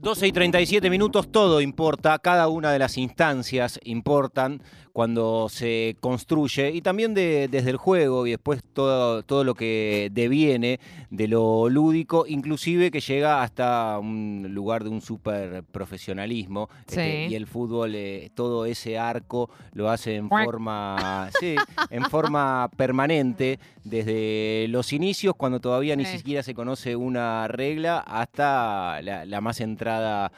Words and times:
12 0.00 0.28
y 0.28 0.32
37 0.32 0.88
minutos, 0.88 1.30
todo 1.30 1.60
importa, 1.60 2.18
cada 2.20 2.48
una 2.48 2.72
de 2.72 2.78
las 2.78 2.96
instancias 2.96 3.78
importan 3.84 4.62
cuando 4.92 5.48
se 5.48 5.96
construye 6.00 6.70
y 6.72 6.80
también 6.80 7.14
desde 7.14 7.70
el 7.70 7.76
juego 7.76 8.26
y 8.26 8.30
después 8.30 8.62
todo, 8.72 9.22
todo 9.22 9.44
lo 9.44 9.54
que 9.54 10.08
deviene 10.12 10.80
de 11.10 11.28
lo 11.28 11.68
lúdico, 11.68 12.24
inclusive 12.26 12.90
que 12.90 13.00
llega 13.00 13.42
hasta 13.42 13.98
un 13.98 14.48
lugar 14.50 14.84
de 14.84 14.90
un 14.90 15.00
super 15.00 15.62
profesionalismo 15.64 16.68
este, 16.88 17.28
y 17.28 17.34
el 17.34 17.46
fútbol, 17.46 17.94
eh, 17.94 18.30
todo 18.34 18.64
ese 18.64 18.98
arco 18.98 19.50
lo 19.72 19.90
hace 19.90 20.16
en 20.16 20.28
forma, 20.28 21.30
sí, 21.38 21.56
en 21.90 22.04
forma 22.04 22.68
permanente 22.76 23.58
desde 23.84 24.66
los 24.68 24.92
inicios 24.92 25.34
cuando 25.36 25.60
todavía 25.60 25.96
ni 25.96 26.04
siquiera 26.04 26.42
se 26.42 26.54
conoce 26.54 26.96
una 26.96 27.48
regla 27.48 27.98
hasta 27.98 29.00
la, 29.02 29.24
la 29.24 29.40
más 29.40 29.60
entrada 29.90 30.30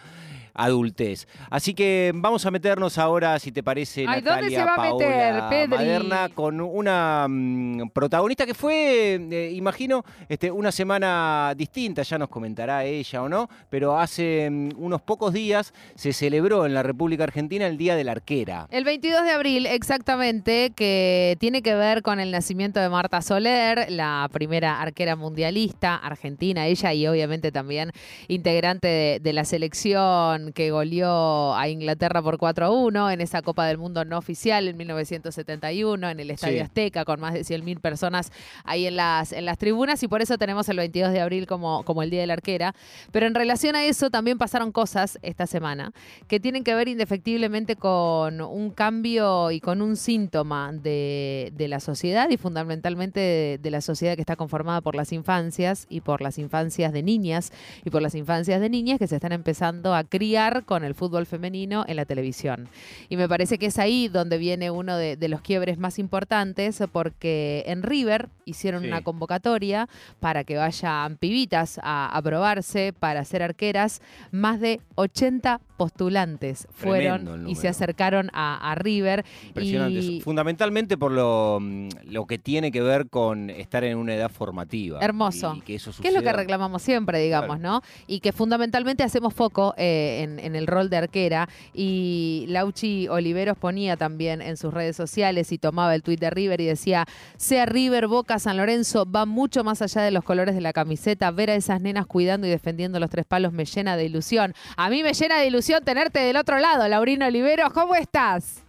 adultez. 0.55 1.27
Así 1.51 1.75
que 1.75 2.13
vamos 2.15 2.45
a 2.47 2.51
meternos 2.51 2.99
ahora, 2.99 3.39
si 3.39 3.53
te 3.53 3.63
parece, 3.63 4.03
Ay, 4.03 4.23
Natalia 4.23 4.35
¿dónde 4.35 4.57
se 4.57 4.65
va 4.65 4.75
a 4.75 4.93
meter, 4.93 5.69
Pedri? 5.69 6.33
con 6.35 6.61
una 6.61 7.27
mm, 7.29 7.91
protagonista 7.91 8.47
que 8.47 8.55
fue, 8.55 9.15
eh, 9.15 9.53
imagino, 9.55 10.05
este, 10.29 10.51
una 10.51 10.73
semana 10.73 11.55
distinta, 11.57 12.03
ya 12.03 12.19
nos 12.19 12.29
comentará 12.29 12.85
ella 12.85 13.23
o 13.23 13.29
no, 13.29 13.49
pero 13.71 13.99
hace 13.99 14.49
mm, 14.51 14.71
unos 14.77 15.03
pocos 15.03 15.33
días 15.33 15.73
se 15.95 16.13
celebró 16.13 16.67
en 16.67 16.75
la 16.75 16.83
República 16.83 17.25
Argentina 17.25 17.67
el 17.67 17.77
Día 17.77 17.97
de 17.97 18.05
la 18.05 18.13
Arquera. 18.13 18.67
El 18.71 18.85
22 18.85 19.25
de 19.25 19.31
abril, 19.31 19.67
exactamente, 19.67 20.73
que 20.75 21.37
tiene 21.41 21.63
que 21.63 21.75
ver 21.75 22.03
con 22.03 22.21
el 22.21 22.31
nacimiento 22.31 22.81
de 22.81 22.89
Marta 22.89 23.23
Soler, 23.23 23.91
la 23.91 24.29
primera 24.33 24.81
arquera 24.81 25.17
mundialista 25.17 25.97
argentina, 25.97 26.67
ella 26.67 26.93
y 26.93 27.07
obviamente 27.07 27.53
también 27.53 27.93
integrante 28.29 29.19
de 29.21 29.33
la 29.33 29.45
selección 29.45 30.42
que 30.51 30.71
goleó 30.71 31.55
a 31.55 31.69
Inglaterra 31.69 32.21
por 32.23 32.39
4 32.39 32.67
a 32.67 32.71
1 32.71 33.11
en 33.11 33.21
esa 33.21 33.43
Copa 33.43 33.67
del 33.67 33.79
Mundo 33.79 34.05
no 34.05 34.19
oficial 34.19 34.67
en 34.67 34.77
1971 34.77 36.11
en 36.11 36.21
el 36.21 36.31
Estadio 36.31 36.63
Azteca 36.63 37.05
con 37.05 37.21
más 37.21 37.35
de 37.35 37.41
100.000 37.43 37.81
personas 37.81 38.33
ahí 38.65 38.87
en 38.87 38.97
las, 38.97 39.33
en 39.33 39.45
las 39.45 39.59
tribunas 39.59 40.03
y 40.03 40.09
por 40.09 40.23
eso 40.23 40.39
tenemos 40.39 40.69
el 40.69 40.79
22 40.79 41.13
de 41.13 41.21
abril 41.21 41.47
como, 41.47 41.85
como 41.85 42.03
el 42.03 42.11
Día 42.11 42.21
de 42.21 42.27
la 42.27 42.35
Arquera. 42.35 42.75
Pero 43.11 43.27
en 43.27 43.35
relación 43.35 43.77
a 43.77 43.85
eso 43.85 44.11
también 44.11 44.39
pasaron 44.39 44.73
cosas 44.73 45.19
esta 45.23 45.47
semana 45.47 45.93
que 46.27 46.41
tienen 46.41 46.65
que 46.65 46.75
ver 46.75 46.89
indefectiblemente 46.89 47.77
con 47.77 48.41
un 48.41 48.71
cambio 48.71 49.51
y 49.51 49.61
con 49.61 49.83
un 49.83 49.97
síntoma 49.97 50.73
de, 50.73 51.53
la 51.63 51.81
sociedad 51.81 52.29
y 52.29 52.37
fundamentalmente 52.37 53.21
de, 53.21 53.59
de 53.63 53.71
la 53.71 53.81
sociedad 53.81 54.17
que 54.17 54.21
está 54.21 54.37
conformada 54.37 54.81
por 54.81 54.95
las 54.95 55.13
infancias 55.13 55.87
y 55.89 56.01
por 56.01 56.21
las 56.21 56.39
infancias 56.39 56.93
de 56.93 57.03
niñas 57.03 57.53
y 57.85 57.91
por 57.91 58.03
las 58.03 58.15
infancias 58.15 58.61
de 58.61 58.69
niñas 58.69 58.99
que 58.99 59.07
se 59.07 59.15
están 59.15 59.33
empezando 59.33 59.95
a 59.95 60.05
criar 60.05 60.32
con 60.65 60.85
el 60.85 60.95
fútbol 60.95 61.27
femenino 61.27 61.85
en 61.87 61.97
la 61.97 62.05
televisión. 62.05 62.69
Y 63.09 63.17
me 63.17 63.29
parece 63.29 63.59
que 63.59 63.67
es 63.67 63.79
ahí 63.79 64.09
donde 64.09 64.39
viene 64.39 64.71
uno 64.71 64.97
de, 64.97 65.17
los 65.29 65.41
quiebres 65.41 65.79
más 65.79 65.99
importantes, 65.99 66.83
porque 66.93 67.65
en 67.67 67.83
River 67.83 68.29
hicieron 68.45 68.85
una 68.85 69.03
convocatoria 69.03 69.89
para 70.21 70.45
que 70.45 70.57
vayan 70.57 71.17
pibitas 71.17 71.81
a, 71.83 72.21
probarse 72.23 72.93
para 72.93 73.25
ser 73.25 73.43
arqueras. 73.43 74.01
Más 74.31 74.61
de 74.61 74.81
80 74.95 75.61
postulantes 75.77 76.69
fueron 76.71 77.49
y 77.49 77.55
se 77.55 77.69
acercaron 77.69 78.31
a, 78.33 78.75
River. 78.77 79.25
Impresionante. 79.49 80.21
Fundamentalmente 80.23 80.97
por 80.97 81.13
lo, 81.13 81.59
mm, 81.61 81.89
lo, 82.05 82.27
que 82.27 82.39
tiene 82.39 82.71
que 82.71 82.81
ver 82.81 83.09
con 83.09 83.51
estar 83.51 83.85
en 83.85 83.99
una 83.99 84.15
edad 84.15 84.31
formativa. 84.31 85.01
Hermoso. 85.01 85.59
que 85.65 85.75
es 85.75 86.15
lo 86.15 86.23
que 86.23 86.33
reclamamos 86.33 86.83
siempre, 86.83 87.19
digamos, 87.21 87.61
no? 87.61 87.83
Y 88.07 88.21
que 88.21 88.33
fundamentalmente 88.33 89.03
hacemos 89.03 89.35
foco 89.35 89.75
eh, 89.77 90.39
en, 90.41 90.55
el 90.55 90.67
rol 90.67 90.91
de 90.91 90.97
arquera 90.99 91.49
y 91.73 92.45
Lauchi 92.49 93.09
Oliveros 93.09 93.57
ponía 93.57 93.97
también 93.97 94.43
en 94.43 94.57
sus 94.57 94.73
redes 94.73 94.97
sociales 94.97 95.53
y 95.53 95.59
tomaba 95.59 95.95
el 95.95 96.03
tuit 96.03 96.21
de 96.21 96.31
River 96.31 96.61
y 96.61 96.67
decía, 96.67 97.07
sea 97.37 97.67
River, 97.67 98.07
Boca, 98.07 98.39
San 98.39 98.57
Lorenzo, 98.57 99.11
va 99.11 99.27
mucho 99.27 99.65
más 99.65 99.83
allá 99.83 100.03
de 100.03 100.11
los 100.11 100.25
colores 100.25 100.55
de 100.55 100.61
la 100.61 100.73
camiseta, 100.73 101.31
ver 101.31 101.51
a 101.51 101.55
esas 101.55 101.81
nenas 101.81 102.07
cuidando 102.07 102.47
y 102.47 102.51
defendiendo 102.51 103.01
los 103.01 103.11
tres 103.11 103.25
palos 103.25 103.53
me 103.53 103.65
llena 103.65 103.97
de 103.97 104.05
ilusión. 104.05 104.55
A 104.77 104.91
mí 104.91 105.03
me 105.03 105.13
llena 105.15 105.39
de 105.39 105.47
ilusión 105.47 105.62
tenerte 105.85 106.21
del 106.21 106.37
otro 106.37 106.59
lado, 106.59 106.89
Laurino 106.89 107.27
Oliveros, 107.27 107.73
¿cómo 107.73 107.95
estás? 107.95 108.63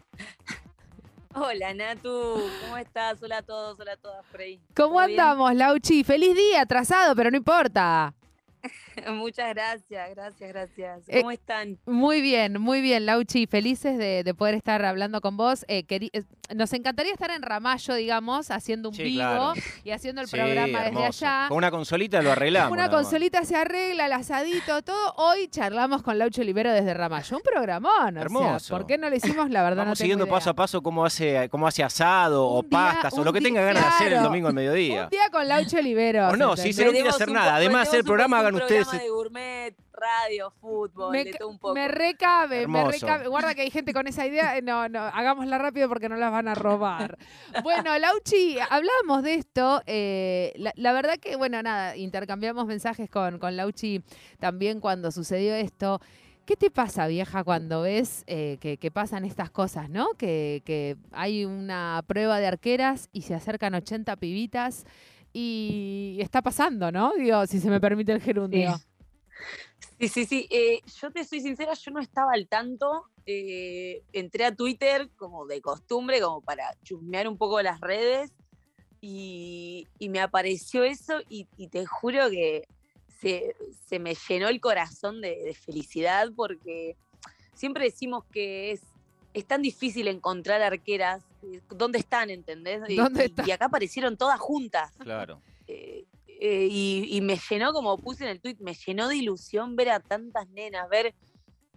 Hola 1.34 1.74
Natu, 1.74 2.40
¿cómo 2.62 2.78
estás? 2.78 3.22
Hola 3.24 3.38
a 3.40 3.42
todos, 3.42 3.80
hola 3.80 3.94
a 3.94 3.98
todas 3.98 4.24
por 4.28 4.42
¿Cómo 4.76 5.00
andamos, 5.00 5.56
Lauchi? 5.56 6.04
Feliz 6.04 6.36
día, 6.36 6.62
atrasado, 6.62 7.16
pero 7.16 7.32
no 7.32 7.38
importa. 7.38 8.14
Muchas 9.14 9.54
gracias, 9.54 10.10
gracias, 10.16 10.50
gracias. 10.50 11.04
Eh, 11.08 11.20
¿Cómo 11.20 11.32
están? 11.32 11.78
Muy 11.86 12.22
bien, 12.22 12.60
muy 12.62 12.82
bien, 12.82 13.06
Lauchi. 13.06 13.48
Felices 13.48 13.98
de, 13.98 14.34
poder 14.38 14.56
estar 14.56 14.84
hablando 14.86 15.22
con 15.22 15.38
vos. 15.38 15.66
Eh, 15.68 15.86
eh, 15.90 16.24
nos 16.56 16.72
encantaría 16.74 17.12
estar 17.12 17.32
en 17.32 17.42
Ramallo, 17.42 17.96
digamos, 17.96 18.52
haciendo 18.52 18.90
un 18.90 18.98
vivo 18.98 19.54
y 19.84 19.92
haciendo 19.92 20.22
el 20.22 20.28
programa 20.30 20.84
desde 20.84 21.06
allá. 21.06 21.46
Con 21.50 21.58
una 21.58 21.72
consolita 21.72 22.22
lo 22.22 22.32
arreglamos. 22.32 22.70
Con 22.70 22.80
una 22.80 22.90
consolita 22.90 23.44
se 23.44 23.56
arregla, 23.56 24.06
el 24.06 24.14
asadito, 24.14 24.82
todo. 24.82 25.14
Hoy 25.18 25.48
charlamos 25.50 26.02
con 26.02 26.18
Lauchi 26.18 26.42
Olivero 26.42 26.72
desde 26.72 26.94
Ramallo. 26.94 27.38
Un 27.38 27.44
programón. 27.44 28.18
Hermoso. 28.18 28.76
¿Por 28.76 28.88
qué 28.88 28.98
no 28.98 29.10
le 29.10 29.18
hicimos? 29.18 29.50
La 29.50 29.64
verdad 29.64 29.84
Vamos 29.84 30.00
siguiendo 30.00 30.28
paso 30.28 30.50
a 30.50 30.54
paso 30.54 30.82
cómo 30.82 31.06
hace, 31.06 31.50
cómo 31.50 31.68
hace 31.68 31.84
asado 31.84 32.48
o 32.48 32.64
pastas 32.64 33.14
o 33.18 33.24
lo 33.24 33.34
que 33.34 33.42
tenga 33.42 33.62
ganas 33.62 33.84
de 33.84 33.90
hacer 33.90 34.14
el 34.14 34.24
domigo 34.24 34.48
al 34.48 34.54
mediodía. 34.54 35.04
Un 35.04 35.10
día 35.10 35.30
con 35.34 35.48
Lauchi 35.48 35.76
Olivero. 35.76 36.30
O 36.30 36.38
no, 36.38 36.56
si 36.56 36.72
se 36.72 36.86
no 36.86 36.92
quiere 36.92 37.10
hacer 37.10 37.30
nada. 37.30 37.56
Además, 37.56 37.94
el 37.94 38.06
programa 38.06 38.40
hagan 38.40 38.56
ustedes 38.56 38.90
de 38.92 39.10
gourmet, 39.10 39.76
radio, 39.92 40.52
fútbol, 40.62 41.12
me, 41.12 41.26
de 41.26 41.34
todo 41.34 41.50
un 41.50 41.60
poco. 41.60 41.74
Me 41.74 41.88
recabe, 41.88 42.68
me 42.68 42.86
recabe. 42.86 43.28
Guarda 43.28 43.54
que 43.56 43.62
hay 43.62 43.72
gente 43.72 43.94
con 43.94 44.08
esa 44.08 44.26
idea. 44.26 44.62
No, 44.62 44.88
no, 44.88 45.00
hagámosla 45.00 45.58
rápido 45.58 45.90
porque 45.90 46.08
no 46.08 46.16
las 46.16 46.32
van 46.32 46.48
a 46.48 46.56
robar. 46.56 47.18
bueno, 47.64 47.98
Lauchi, 47.98 48.58
hablamos 48.70 49.24
de 49.24 49.36
esto. 49.36 49.82
Eh, 49.86 50.54
la, 50.76 50.94
verdad 50.94 51.18
que, 51.18 51.36
bueno, 51.36 51.62
nada, 51.62 51.98
intercambiamos 51.98 52.66
mensajes 52.66 53.10
con, 53.10 53.40
con 53.40 53.58
Lauchi 53.58 54.02
también 54.40 54.80
cuando 54.80 55.12
sucedió 55.12 55.56
esto. 55.56 56.00
¿Qué 56.46 56.58
te 56.58 56.70
pasa, 56.70 57.08
vieja, 57.08 57.46
cuando 57.46 57.84
ves 57.84 58.26
eh, 58.28 58.58
que, 58.60 58.92
pasan 58.92 59.24
estas 59.24 59.50
cosas, 59.50 59.90
¿no? 59.90 60.10
Que, 60.18 60.62
que, 60.66 60.98
hay 61.14 61.46
una 61.46 62.04
prueba 62.06 62.40
de 62.42 62.48
arqueras 62.48 63.08
y 63.14 63.22
se 63.22 63.34
acercan 63.34 63.74
80 63.76 64.18
pibitas 64.18 64.86
y 65.34 66.18
está 66.22 66.42
pasando, 66.44 66.92
¿no? 66.92 67.14
Digo, 67.16 67.46
si 67.48 67.60
se 67.60 67.70
me 67.70 67.82
permite 67.82 68.12
el 68.12 68.22
gerundio. 68.22 68.80
Sí, 70.00 70.08
sí, 70.08 70.26
sí. 70.26 70.48
Eh, 70.52 70.82
yo 71.02 71.12
te 71.12 71.26
soy 71.26 71.42
sincera, 71.42 71.74
yo 71.74 71.92
no 71.92 72.00
estaba 72.00 72.34
al 72.34 72.48
tanto. 72.48 73.06
Eh, 73.26 74.04
entré 74.12 74.46
a 74.46 74.56
Twitter 74.56 75.10
como 75.16 75.46
de 75.46 75.62
costumbre, 75.62 76.22
como 76.22 76.42
para 76.42 76.76
chusmear 76.84 77.28
un 77.28 77.38
poco 77.38 77.62
las 77.62 77.80
redes. 77.82 78.32
Y, 79.02 79.88
me 80.00 80.22
apareció 80.22 80.84
eso 80.84 81.20
y, 81.28 81.46
te 81.68 81.86
juro 81.86 82.30
que 82.30 82.68
se, 83.20 84.00
me 84.00 84.16
llenó 84.16 84.48
el 84.48 84.62
corazón 84.62 85.20
de, 85.20 85.54
felicidad 85.60 86.30
porque 86.36 86.96
siempre 87.54 87.86
decimos 87.86 88.24
que 88.32 88.72
es, 88.72 88.82
es 89.34 89.46
tan 89.46 89.62
difícil 89.62 90.08
encontrar 90.08 90.62
arqueras 90.62 91.24
dónde 91.70 92.00
están, 92.00 92.30
¿entendés? 92.30 92.82
y, 92.88 93.00
acá 93.52 93.66
aparecieron 93.66 94.18
todas 94.18 94.40
juntas. 94.40 94.92
Claro. 95.00 95.42
Eh, 95.68 96.06
eh, 96.28 96.68
y, 96.70 97.22
me 97.22 97.38
llenó, 97.50 97.74
como 97.74 97.98
puse 97.98 98.26
en 98.26 98.30
el 98.30 98.42
tweet, 98.42 98.58
me 98.60 98.74
llenó 98.74 99.08
de 99.08 99.16
ilusión 99.16 99.76
ver 99.76 99.90
a 99.90 100.00
tantas 100.00 100.48
nenas, 100.50 100.90
ver, 100.90 101.14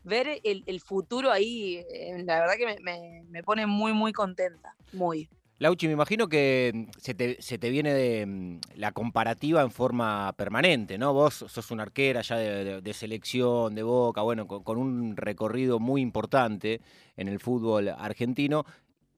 ver 0.04 0.40
el, 0.42 0.80
futuro 0.80 1.30
ahí. 1.30 1.84
Eh, 1.90 2.22
la 2.24 2.40
verdad 2.40 2.54
que 2.56 3.24
me, 3.28 3.42
pone 3.42 3.66
muy, 3.66 3.92
muy 3.92 4.12
contenta. 4.12 4.74
Muy. 4.92 5.28
Lauchi, 5.58 5.86
me 5.86 5.94
imagino 5.94 6.28
que 6.28 6.88
se 6.98 7.14
te, 7.14 7.70
viene 7.70 7.94
de 7.94 8.26
mm, 8.26 8.60
la 8.74 8.92
comparativa 8.92 9.62
en 9.62 9.70
forma 9.70 10.34
permanente, 10.36 10.98
¿no? 10.98 11.14
Vos 11.14 11.46
sos 11.48 11.70
una 11.70 11.84
arquera 11.84 12.20
ya 12.20 12.36
de, 12.36 12.92
selección, 12.92 13.74
de 13.74 13.82
boca, 13.82 14.20
bueno, 14.20 14.46
con, 14.46 14.76
un 14.76 15.16
recorrido 15.16 15.78
muy 15.78 16.02
importante 16.02 16.82
en 17.16 17.28
el 17.28 17.40
fútbol 17.40 17.88
argentino 17.88 18.66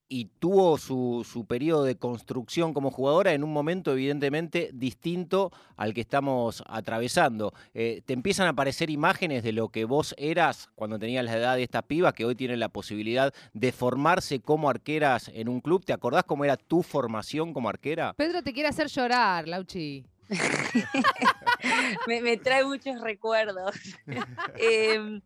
y 0.08 0.26
tuvo 0.38 0.78
su, 0.78 1.26
su, 1.30 1.44
periodo 1.44 1.84
de 1.84 1.96
construcción 1.96 2.72
como 2.72 2.90
jugadora 2.90 3.32
en 3.32 3.44
un 3.44 3.52
momento 3.52 3.92
evidentemente 3.92 4.70
distinto 4.72 5.52
al 5.76 5.94
que 5.94 6.00
estamos 6.00 6.62
atravesando. 6.66 7.52
Eh, 7.74 8.02
¿Te 8.04 8.14
empiezan 8.14 8.46
a 8.46 8.50
aparecer 8.50 8.90
imágenes 8.90 9.42
de 9.42 9.52
lo 9.52 9.68
que 9.68 9.84
vos 9.84 10.14
eras 10.18 10.68
cuando 10.74 10.98
tenías 10.98 11.24
la 11.24 11.36
edad 11.36 11.56
de 11.56 11.62
estas 11.62 11.82
pibas 11.84 12.14
que 12.14 12.24
hoy 12.24 12.34
tienen 12.34 12.60
la 12.60 12.70
posibilidad 12.70 13.32
de 13.52 13.72
formarse 13.72 14.40
como 14.40 14.70
arqueras 14.70 15.30
en 15.34 15.48
un 15.48 15.60
club? 15.60 15.84
¿Te 15.84 15.92
acordás 15.92 16.24
cómo 16.24 16.44
era 16.44 16.56
tu 16.56 16.82
formación 16.82 17.52
como 17.52 17.68
arquera? 17.68 18.14
Pedro 18.14 18.42
te 18.42 18.52
quiere 18.52 18.68
hacer 18.68 18.88
llorar, 18.88 19.46
Lauchi. 19.46 20.04
me, 22.06 22.36
trae 22.36 22.64
muchos 22.64 23.00
recuerdos. 23.00 23.74
Em, 24.56 25.20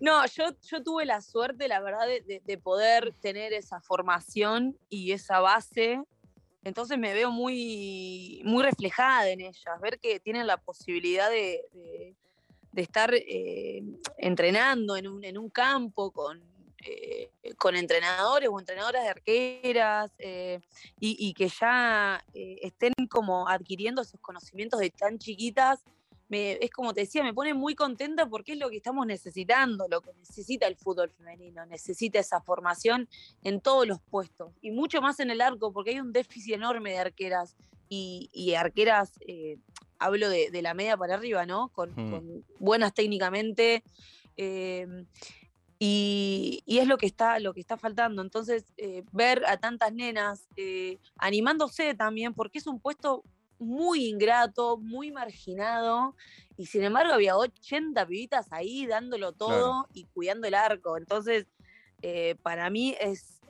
no, 0.00 0.24
yo, 0.26 0.44
yo 0.62 0.82
tuve 0.82 1.04
la 1.04 1.20
suerte, 1.20 1.68
la 1.68 1.80
verdad, 1.80 2.06
de, 2.06 2.58
poder 2.58 3.14
tener 3.20 3.52
esa 3.52 3.80
formación 3.80 4.78
y 4.88 5.12
esa 5.12 5.40
base. 5.40 6.00
Entonces 6.64 6.98
me 6.98 7.14
veo 7.14 7.30
muy, 7.30 8.42
muy 8.44 8.62
reflejada 8.62 9.28
en 9.28 9.40
ellas, 9.40 9.80
ver 9.80 9.98
que 9.98 10.20
tienen 10.20 10.46
la 10.46 10.56
posibilidad 10.56 11.30
de, 11.30 12.14
estar 12.74 13.12
eh, 13.12 13.82
entrenando 14.18 14.96
en 14.96 15.08
un, 15.08 15.24
en 15.24 15.36
un 15.36 15.50
campo 15.50 16.12
con, 16.12 16.40
eh, 16.84 17.30
con 17.56 17.74
entrenadores 17.76 18.48
o 18.52 18.58
entrenadoras 18.58 19.02
de 19.02 19.08
arqueras 19.08 20.12
eh, 20.18 20.60
y, 21.00 21.32
que 21.34 21.48
ya 21.48 22.24
estén 22.34 22.92
como 23.10 23.48
adquiriendo 23.48 24.02
esos 24.02 24.20
conocimientos 24.20 24.78
de 24.78 24.90
tan 24.90 25.18
chiquitas, 25.18 25.82
es 26.30 26.70
como 26.70 26.92
te 26.92 27.00
decía, 27.00 27.22
me 27.22 27.32
pone 27.32 27.54
muy 27.54 27.74
contenta 27.74 28.26
porque 28.26 28.52
es 28.52 28.58
lo 28.58 28.68
que 28.68 28.76
estamos 28.76 29.06
necesitando, 29.06 29.86
lo 29.88 30.02
que 30.02 30.12
necesita 30.14 30.66
el 30.66 30.76
fútbol 30.76 31.10
femenino, 31.10 31.64
necesita 31.66 32.18
esa 32.18 32.40
formación 32.40 33.08
en 33.42 33.60
todos 33.60 33.86
los 33.86 34.00
puestos 34.00 34.52
y 34.60 34.70
mucho 34.70 35.00
más 35.00 35.20
en 35.20 35.30
el 35.30 35.40
arco 35.40 35.72
porque 35.72 35.90
hay 35.90 36.00
un 36.00 36.12
déficit 36.12 36.54
enorme 36.54 36.92
de 36.92 36.98
arqueras 36.98 37.56
y, 37.90 38.54
arqueras, 38.54 39.12
eh, 39.26 39.56
hablo 39.98 40.28
de, 40.28 40.50
la 40.60 40.74
media 40.74 40.96
para 40.98 41.14
arriba, 41.14 41.46
¿no? 41.46 41.70
Con, 41.70 41.90
hmm. 41.96 42.44
buenas 42.58 42.92
técnicamente. 42.92 43.82
Y, 45.78 46.62
es 46.66 46.86
lo 46.86 46.98
que 46.98 47.06
está, 47.06 47.38
lo 47.38 47.54
que 47.54 47.60
está 47.60 47.76
faltando. 47.76 48.22
Entonces, 48.22 48.64
eh, 48.76 49.04
ver 49.12 49.44
a 49.46 49.56
tantas 49.58 49.92
nenas 49.92 50.48
eh, 50.56 50.98
animándose 51.16 51.94
también, 51.94 52.34
porque 52.34 52.58
es 52.58 52.66
un 52.66 52.80
puesto 52.80 53.22
muy 53.58 54.06
ingrato, 54.06 54.76
muy 54.76 55.10
marginado, 55.10 56.14
y 56.56 56.66
sin 56.66 56.84
embargo 56.84 57.12
había 57.12 57.36
80 57.36 58.06
pibitas 58.06 58.46
ahí 58.52 58.86
dándolo 58.86 59.32
todo 59.32 59.88
y 59.92 60.04
cuidando 60.06 60.46
el 60.46 60.54
arco. 60.54 60.96
Entonces, 60.96 61.46
para 62.42 62.70
mí 62.70 62.94
es, 63.00 63.40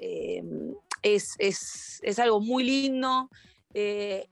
es, 1.02 1.34
es, 1.38 2.00
es, 2.02 2.18
algo 2.18 2.40
muy 2.40 2.64
lindo. 2.64 3.28
Eh, 3.74 4.28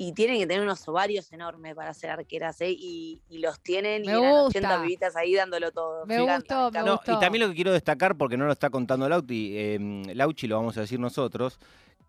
y, 0.00 0.12
tienen 0.12 0.38
que 0.38 0.46
tener 0.46 0.62
unos 0.62 0.86
ovarios 0.86 1.32
enormes 1.32 1.74
para 1.74 1.92
ser 1.92 2.10
arqueras, 2.10 2.60
¿eh? 2.60 2.70
y, 2.70 3.20
los 3.30 3.60
tienen 3.60 4.04
y 4.04 4.08
eran 4.08 4.22
80 4.22 4.82
vivitas 4.82 5.16
ahí 5.16 5.34
dándolo 5.34 5.72
todo. 5.72 6.06
Me 6.06 6.20
gustó, 6.20 6.70
me 6.70 6.82
gustó. 6.82 7.12
y 7.14 7.18
también 7.18 7.42
lo 7.42 7.48
que 7.48 7.56
quiero 7.56 7.72
destacar, 7.72 8.16
porque 8.16 8.36
no 8.36 8.46
lo 8.46 8.52
está 8.52 8.70
contando 8.70 9.08
Lauti, 9.08 9.52
eh, 9.56 10.04
Lauchi 10.14 10.46
lo 10.46 10.56
vamos 10.56 10.76
a 10.76 10.82
decir 10.82 11.00
nosotros, 11.00 11.58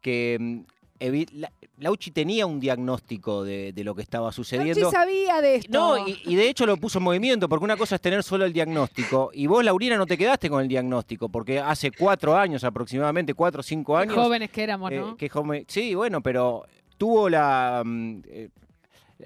que 0.01 0.35
em, 0.35 0.65
Lauchi 1.77 2.11
tenía 2.11 2.45
un 2.45 2.59
diagnóstico 2.59 3.43
de, 3.43 3.73
lo 3.77 3.95
que 3.95 4.03
estaba 4.03 4.31
sucediendo. 4.31 4.81
Lauchi 4.81 4.95
sabía 4.95 5.41
de 5.41 5.55
esto. 5.55 5.71
No, 5.71 6.07
y, 6.07 6.35
de 6.35 6.49
hecho 6.49 6.65
lo 6.65 6.77
puso 6.77 6.99
en 6.99 7.05
movimiento, 7.05 7.49
porque 7.49 7.65
una 7.65 7.77
cosa 7.77 7.95
es 7.95 8.01
tener 8.01 8.21
solo 8.23 8.45
el 8.45 8.53
diagnóstico. 8.53 9.31
Y 9.33 9.47
vos, 9.47 9.63
Laurina, 9.63 9.97
no 9.97 10.05
te 10.05 10.17
quedaste 10.17 10.49
con 10.49 10.61
el 10.61 10.67
diagnóstico, 10.67 11.29
porque 11.29 11.59
hace 11.59 11.91
cuatro 11.91 12.35
años 12.35 12.63
aproximadamente, 12.63 13.33
cuatro 13.33 13.61
o 13.61 13.63
cinco 13.63 13.97
años. 13.97 14.13
Qué 14.13 14.21
jóvenes 14.21 14.51
que 14.51 14.63
éramos, 14.63 14.91
¿no? 14.91 15.17
Eh, 15.19 15.65
sí, 15.67 15.95
bueno, 15.95 16.21
pero 16.21 16.65
tuvo 16.99 17.29
la. 17.29 17.81
Mm, 17.83 18.21
eh, 18.27 18.49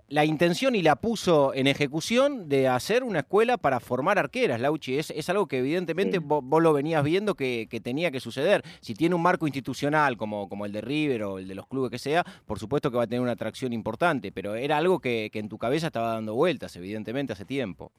la 0.07 0.25
intención 0.25 0.75
y 0.75 0.81
la 0.81 0.95
puso 0.95 1.53
en 1.53 1.67
ejecución 1.67 2.49
de 2.49 2.67
hacer 2.67 3.03
una 3.03 3.19
escuela 3.19 3.57
para 3.57 3.79
formar 3.79 4.17
arqueras, 4.17 4.59
Lauchi. 4.59 4.97
Es, 4.97 5.11
es 5.11 5.29
algo 5.29 5.47
que 5.47 5.59
evidentemente 5.59 6.17
vos, 6.17 6.63
lo 6.63 6.73
venías 6.73 7.03
viendo 7.03 7.35
que, 7.35 7.67
tenía 7.83 8.09
que 8.09 8.19
suceder. 8.19 8.63
Si 8.81 8.95
tiene 8.95 9.13
un 9.13 9.21
marco 9.21 9.45
institucional 9.45 10.17
como, 10.17 10.49
como 10.49 10.65
el 10.65 10.71
de 10.71 10.81
River 10.81 11.23
o 11.23 11.37
el 11.37 11.47
de 11.47 11.53
los 11.53 11.67
clubes 11.67 11.91
que 11.91 11.99
sea, 11.99 12.25
por 12.47 12.57
supuesto 12.57 12.89
que 12.89 12.97
va 12.97 13.03
a 13.03 13.07
tener 13.07 13.21
una 13.21 13.33
atracción 13.33 13.71
importante, 13.71 14.31
pero 14.31 14.55
era 14.55 14.77
algo 14.77 14.99
que, 14.99 15.29
en 15.31 15.47
tu 15.47 15.59
cabeza 15.59 15.87
estaba 15.87 16.13
dando 16.13 16.33
vueltas, 16.33 16.75
evidentemente, 16.75 17.33
hace 17.33 17.45
tiempo. 17.45 17.91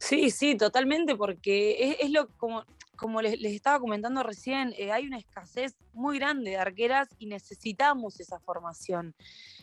Sí, 0.00 0.30
sí, 0.30 0.56
totalmente, 0.56 1.14
porque 1.14 1.98
es, 2.00 2.10
lo 2.10 2.26
como, 2.38 2.64
como 2.96 3.20
les, 3.20 3.38
estaba 3.44 3.78
comentando 3.78 4.22
recién, 4.22 4.74
eh, 4.78 4.90
hay 4.90 5.06
una 5.06 5.18
escasez 5.18 5.76
muy 5.92 6.18
grande 6.18 6.52
de 6.52 6.56
arqueras 6.56 7.08
y 7.18 7.26
necesitamos 7.26 8.18
esa 8.18 8.40
formación. 8.40 9.14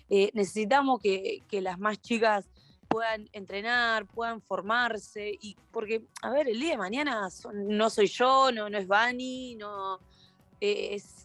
Eh, 0.10 0.30
necesitamos 0.36 1.02
que, 1.02 1.44
las 1.52 1.80
más 1.80 2.00
chicas 2.00 2.46
puedan 2.88 3.28
entrenar, 3.34 4.06
puedan 4.06 4.40
formarse, 4.42 5.32
y 5.42 5.58
porque, 5.72 6.04
a 6.22 6.30
ver, 6.30 6.48
el 6.48 6.60
día 6.60 6.72
de 6.72 6.78
mañana 6.78 7.28
no 7.54 7.90
soy 7.90 8.08
yo, 8.08 8.52
no, 8.52 8.70
no 8.70 8.78
es 8.78 8.88
Bani, 8.88 9.56
no, 9.56 10.00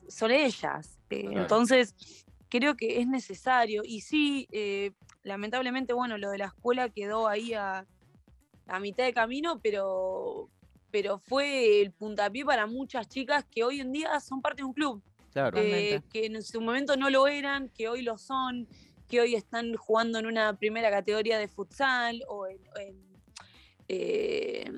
son 0.09 0.31
ellas. 0.31 0.99
Eh, 1.11 1.29
entonces, 1.33 1.95
creo 2.49 2.77
que 2.77 3.01
es 3.01 3.07
necesario. 3.07 3.83
Y 3.85 4.01
sí, 4.01 4.49
eh, 4.53 4.93
lamentablemente, 5.23 5.93
bueno, 5.93 6.19
lo 6.19 6.31
de 6.31 6.39
la 6.39 6.47
escuela 6.47 6.89
quedó 6.89 7.29
ahí 7.29 7.55
a, 7.55 7.87
a 8.67 8.81
mitad 8.81 9.05
de 9.05 9.13
camino, 9.13 9.61
pero, 9.63 10.49
pero 10.91 11.19
fue 11.19 11.81
el 11.81 11.93
puntapié 11.93 12.45
para 12.45 12.67
muchas 12.67 13.09
chicas 13.09 13.45
que 13.51 13.65
hoy 13.65 13.81
en 13.81 13.93
día 13.93 14.19
son 14.21 14.41
parte 14.41 14.63
de 14.63 14.67
un 14.67 14.73
club. 14.73 15.03
Eh, 15.55 16.01
que 16.11 16.27
en 16.27 16.43
su 16.43 16.61
momento 16.61 16.97
no 16.97 17.09
lo 17.09 17.27
eran, 17.27 17.69
que 17.71 17.89
hoy 17.89 18.03
lo 18.03 18.19
son, 18.19 18.69
que 19.09 19.21
hoy 19.21 19.35
están 19.35 19.75
jugando 19.75 20.19
en 20.19 20.27
una 20.27 20.55
primera 20.59 20.91
categoría 20.91 21.39
de 21.39 21.49
futsal 21.49 22.23
o 22.29 22.47
en, 22.47 22.61
eh, 23.89 24.71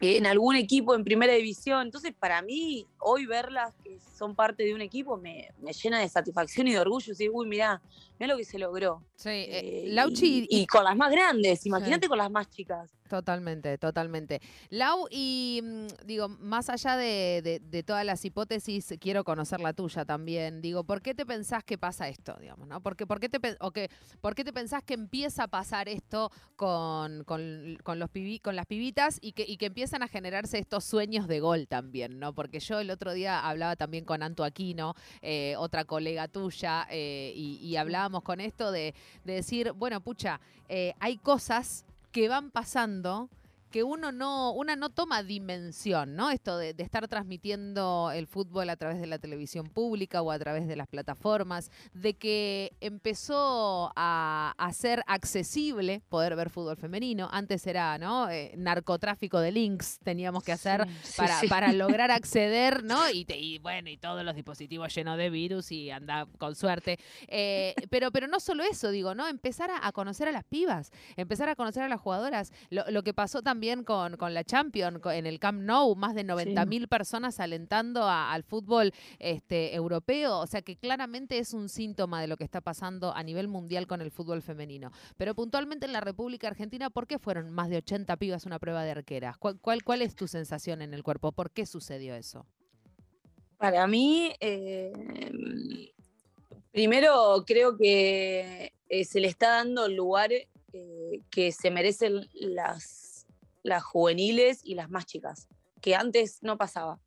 en 0.00 0.26
algún 0.26 0.56
equipo 0.56 0.94
en 0.94 1.04
primera 1.04 1.32
división. 1.32 1.82
Entonces, 1.86 2.14
para 2.18 2.42
mí, 2.42 2.86
hoy 3.00 3.26
verlas 3.26 3.74
que 3.82 3.98
son 4.16 4.34
parte 4.34 4.62
de 4.62 4.74
un 4.74 4.80
equipo 4.80 5.16
me, 5.16 5.50
llena 5.82 6.00
de 6.00 6.08
satisfacción 6.08 6.68
y 6.68 6.72
de 6.72 6.78
orgullo. 6.78 7.12
Decir, 7.12 7.30
uy, 7.32 7.46
mirá, 7.46 7.80
mirá 8.18 8.32
lo 8.32 8.38
que 8.38 8.44
se 8.44 8.58
logró. 8.58 9.02
Sí, 9.16 9.30
eh, 9.30 9.84
Lauchi. 9.88 10.46
Y, 10.48 10.66
con 10.66 10.84
las 10.84 10.96
más 10.96 11.10
grandes, 11.10 11.66
imagínate 11.66 12.08
con 12.08 12.18
las 12.18 12.30
más 12.30 12.48
chicas. 12.50 12.90
Totalmente, 13.08 13.78
totalmente. 13.78 14.40
Lau, 14.68 15.06
y 15.10 15.60
mm, 15.62 16.06
digo, 16.06 16.28
más 16.28 16.68
allá 16.68 16.96
de, 16.96 17.62
todas 17.86 18.04
las 18.04 18.22
hipótesis, 18.24 18.94
quiero 19.00 19.24
conocer 19.24 19.60
la 19.60 19.72
tuya 19.72 20.04
también. 20.04 20.60
Digo, 20.60 20.84
¿por 20.84 21.00
qué 21.00 21.14
te 21.14 21.24
pensás 21.24 21.64
que 21.64 21.78
pasa 21.78 22.08
esto? 22.08 22.36
Digamos, 22.38 22.68
¿no? 22.68 22.82
¿Por 22.82 22.96
qué, 22.96 23.06
por 23.06 23.18
qué, 23.18 23.30
te, 23.30 23.56
o 23.60 23.70
que, 23.70 23.90
¿por 24.20 24.34
qué 24.34 24.44
te 24.44 24.52
pensás 24.52 24.82
que 24.82 24.94
empieza 24.94 25.44
a 25.44 25.48
pasar 25.48 25.88
esto 25.88 26.30
con, 26.56 27.24
con, 27.24 27.78
los 27.98 28.10
con 28.42 28.56
las 28.56 28.66
pibitas 28.66 29.18
y 29.22 29.32
que, 29.32 29.44
y 29.48 29.56
que 29.56 29.66
empiezan 29.66 30.02
a 30.02 30.08
generarse 30.08 30.58
estos 30.58 30.84
sueños 30.84 31.26
de 31.28 31.40
gol 31.40 31.66
también, 31.66 32.18
¿no? 32.18 32.34
Porque 32.34 32.60
yo 32.60 32.78
el 32.80 32.90
otro 32.90 33.14
día 33.14 33.40
hablaba 33.48 33.76
también 33.76 34.04
con 34.04 34.22
Anto 34.22 34.44
Aquino, 34.44 34.94
eh, 35.22 35.54
otra 35.56 35.84
colega 35.84 36.28
tuya, 36.28 36.86
eh, 36.90 37.32
y, 37.34 37.76
hablábamos 37.76 38.22
con 38.22 38.40
esto 38.40 38.72
de, 38.72 38.94
decir, 39.24 39.72
bueno, 39.72 40.00
pucha, 40.00 40.40
eh, 40.68 40.94
hay 40.98 41.16
cosas 41.16 41.84
que 42.12 42.28
van 42.28 42.50
pasando 42.50 43.28
que 43.70 43.82
uno 43.82 44.12
no, 44.12 44.52
una 44.52 44.76
no 44.76 44.90
toma 44.90 45.22
dimensión, 45.22 46.16
¿no? 46.16 46.30
Esto 46.30 46.56
de, 46.56 46.74
estar 46.78 47.06
transmitiendo 47.08 48.10
el 48.14 48.26
fútbol 48.26 48.70
a 48.70 48.76
través 48.76 49.00
de 49.00 49.06
la 49.06 49.18
televisión 49.18 49.68
pública 49.68 50.22
o 50.22 50.30
a 50.30 50.38
través 50.38 50.66
de 50.66 50.76
las 50.76 50.88
plataformas, 50.88 51.70
de 51.92 52.14
que 52.14 52.72
empezó 52.80 53.92
a, 53.96 54.54
ser 54.72 55.02
accesible 55.06 56.02
poder 56.08 56.36
ver 56.36 56.50
fútbol 56.50 56.76
femenino. 56.76 57.28
Antes 57.32 57.66
era, 57.66 57.98
¿no? 57.98 58.30
Eh, 58.30 58.52
narcotráfico 58.56 59.40
de 59.40 59.50
links 59.50 59.98
teníamos 60.04 60.44
que 60.44 60.52
hacer 60.52 60.86
para, 61.16 61.40
para 61.48 61.72
lograr 61.72 62.10
acceder, 62.10 62.84
¿no? 62.84 63.10
Y, 63.10 63.58
bueno, 63.58 63.88
y 63.88 63.96
todos 63.96 64.24
los 64.24 64.34
dispositivos 64.34 64.94
llenos 64.94 65.18
de 65.18 65.30
virus 65.30 65.72
y 65.72 65.90
anda 65.90 66.26
con 66.38 66.54
suerte. 66.54 66.98
Eh, 67.26 67.74
pero, 67.90 68.12
pero 68.12 68.28
no 68.28 68.40
solo 68.40 68.62
eso, 68.62 68.90
digo, 68.90 69.14
¿no? 69.14 69.26
Empezar 69.26 69.70
a, 69.82 69.90
conocer 69.92 70.28
a 70.28 70.32
las 70.32 70.44
pibas, 70.44 70.92
empezar 71.16 71.48
a 71.48 71.56
conocer 71.56 71.82
a 71.82 71.88
las 71.88 72.00
jugadoras. 72.00 72.52
Lo, 72.70 72.88
lo 72.90 73.02
que 73.02 73.14
pasó 73.14 73.42
también 73.42 73.57
también 73.58 73.82
con, 73.82 74.16
con 74.16 74.34
la 74.34 74.44
Champions, 74.44 75.00
en 75.06 75.26
el 75.26 75.40
Camp 75.40 75.60
Nou, 75.60 75.96
más 75.96 76.14
de 76.14 76.22
90 76.22 76.64
mil 76.66 76.86
personas 76.86 77.40
alentando 77.40 78.08
al 78.08 78.44
fútbol 78.44 78.92
este, 79.18 79.74
europeo. 79.74 80.38
O 80.38 80.46
sea 80.46 80.62
que 80.62 80.76
claramente 80.76 81.38
es 81.38 81.52
un 81.52 81.68
síntoma 81.68 82.20
de 82.20 82.28
lo 82.28 82.36
que 82.36 82.44
está 82.44 82.60
pasando 82.60 83.12
a 83.16 83.24
nivel 83.24 83.48
mundial 83.48 83.88
con 83.88 84.00
el 84.00 84.12
fútbol 84.12 84.42
femenino. 84.42 84.92
Pero 85.16 85.34
puntualmente 85.34 85.86
en 85.86 85.92
la 85.92 86.00
República 86.00 86.46
Argentina, 86.46 86.88
¿por 86.88 87.08
qué 87.08 87.18
fueron 87.18 87.50
más 87.50 87.68
de 87.68 87.78
80 87.78 88.16
pibas 88.18 88.46
una 88.46 88.60
prueba 88.60 88.84
de 88.84 88.92
arqueras? 88.92 89.36
¿Cuál, 89.38 89.58
cuál, 89.58 90.02
es 90.02 90.14
tu 90.14 90.28
sensación 90.28 90.80
en 90.80 90.94
el 90.94 91.02
cuerpo? 91.02 91.32
¿Por 91.32 91.50
qué 91.50 91.66
sucedió 91.66 92.14
eso? 92.14 92.46
Para 93.56 93.88
mí, 93.88 94.32
eh, 94.38 94.92
primero 96.70 97.42
creo 97.44 97.76
que 97.76 98.72
eh, 98.88 99.04
se 99.04 99.18
le 99.18 99.26
está 99.26 99.48
dando 99.48 99.86
el 99.86 99.96
lugar 99.96 100.30
eh, 100.32 101.22
que 101.28 101.50
se 101.50 101.72
merecen 101.72 102.28
las 102.34 103.07
las 103.62 103.82
juveniles 103.82 104.60
y 104.64 104.74
las 104.74 104.90
más 104.90 105.06
chicas, 105.06 105.48
que 105.80 105.94
antes 105.94 106.42
no 106.42 106.56
pasaba. 106.58 106.98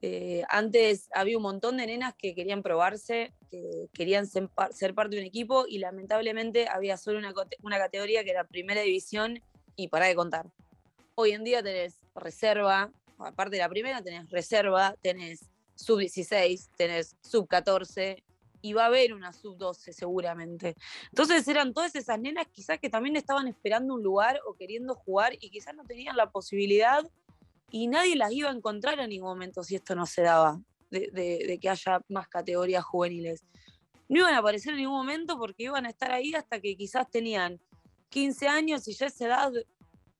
Eh, 0.00 0.44
antes 0.48 1.08
había 1.12 1.36
un 1.36 1.42
montón 1.42 1.76
de 1.76 1.86
nenas 1.86 2.14
que 2.14 2.34
querían 2.34 2.62
probarse, 2.62 3.32
que 3.50 3.88
querían 3.92 4.26
ser, 4.26 4.48
parte 4.94 5.16
de 5.16 5.22
un 5.22 5.26
equipo 5.26 5.66
y 5.66 5.78
lamentablemente 5.78 6.68
había 6.68 6.96
solo 6.96 7.18
una, 7.18 7.34
una, 7.62 7.78
categoría 7.78 8.22
que 8.22 8.30
era 8.30 8.44
primera 8.44 8.82
división 8.82 9.42
y 9.74 9.88
para 9.88 10.06
de 10.06 10.14
contar. 10.14 10.46
Hoy 11.16 11.32
en 11.32 11.42
día 11.42 11.64
tenés 11.64 11.98
reserva, 12.14 12.92
aparte 13.18 13.56
de 13.56 13.62
la 13.62 13.68
primera 13.68 14.00
tenés 14.00 14.30
reserva, 14.30 14.94
tenés 15.02 15.50
sub 15.74 15.98
16, 15.98 16.70
tenés 16.76 17.16
sub 17.22 17.48
14 17.48 18.22
y 18.60 18.72
va 18.72 18.84
a 18.84 18.86
haber 18.86 19.14
una 19.14 19.32
sub-12 19.32 19.92
seguramente. 19.92 20.74
Entonces 21.10 21.46
eran 21.48 21.72
todas 21.72 21.94
esas 21.94 22.18
nenas 22.20 22.46
quizás 22.52 22.78
que 22.78 22.90
también 22.90 23.16
estaban 23.16 23.46
esperando 23.48 23.94
un 23.94 24.02
lugar 24.02 24.40
o 24.46 24.54
queriendo 24.54 24.94
jugar 24.94 25.34
y 25.40 25.50
quizás 25.50 25.74
no 25.74 25.84
tenían 25.84 26.16
la 26.16 26.30
posibilidad 26.30 27.04
y 27.70 27.86
nadie 27.86 28.16
las 28.16 28.32
iba 28.32 28.50
a 28.50 28.52
encontrar 28.52 28.98
en 28.98 29.10
ningún 29.10 29.28
momento 29.28 29.62
si 29.62 29.76
esto 29.76 29.94
no 29.94 30.06
se 30.06 30.22
daba, 30.22 30.60
de, 30.90 31.58
que 31.60 31.68
haya 31.68 32.00
más 32.08 32.28
categorías 32.28 32.84
juveniles. 32.84 33.44
No 34.08 34.20
iban 34.20 34.34
a 34.34 34.38
aparecer 34.38 34.72
en 34.72 34.78
ningún 34.78 34.96
momento 34.96 35.38
porque 35.38 35.64
iban 35.64 35.84
a 35.84 35.90
estar 35.90 36.10
ahí 36.12 36.34
hasta 36.34 36.60
que 36.60 36.76
quizás 36.76 37.10
tenían 37.10 37.60
15 38.08 38.48
años 38.48 38.88
y 38.88 38.94
ya 38.94 39.06
esa 39.06 39.26
edad, 39.26 39.52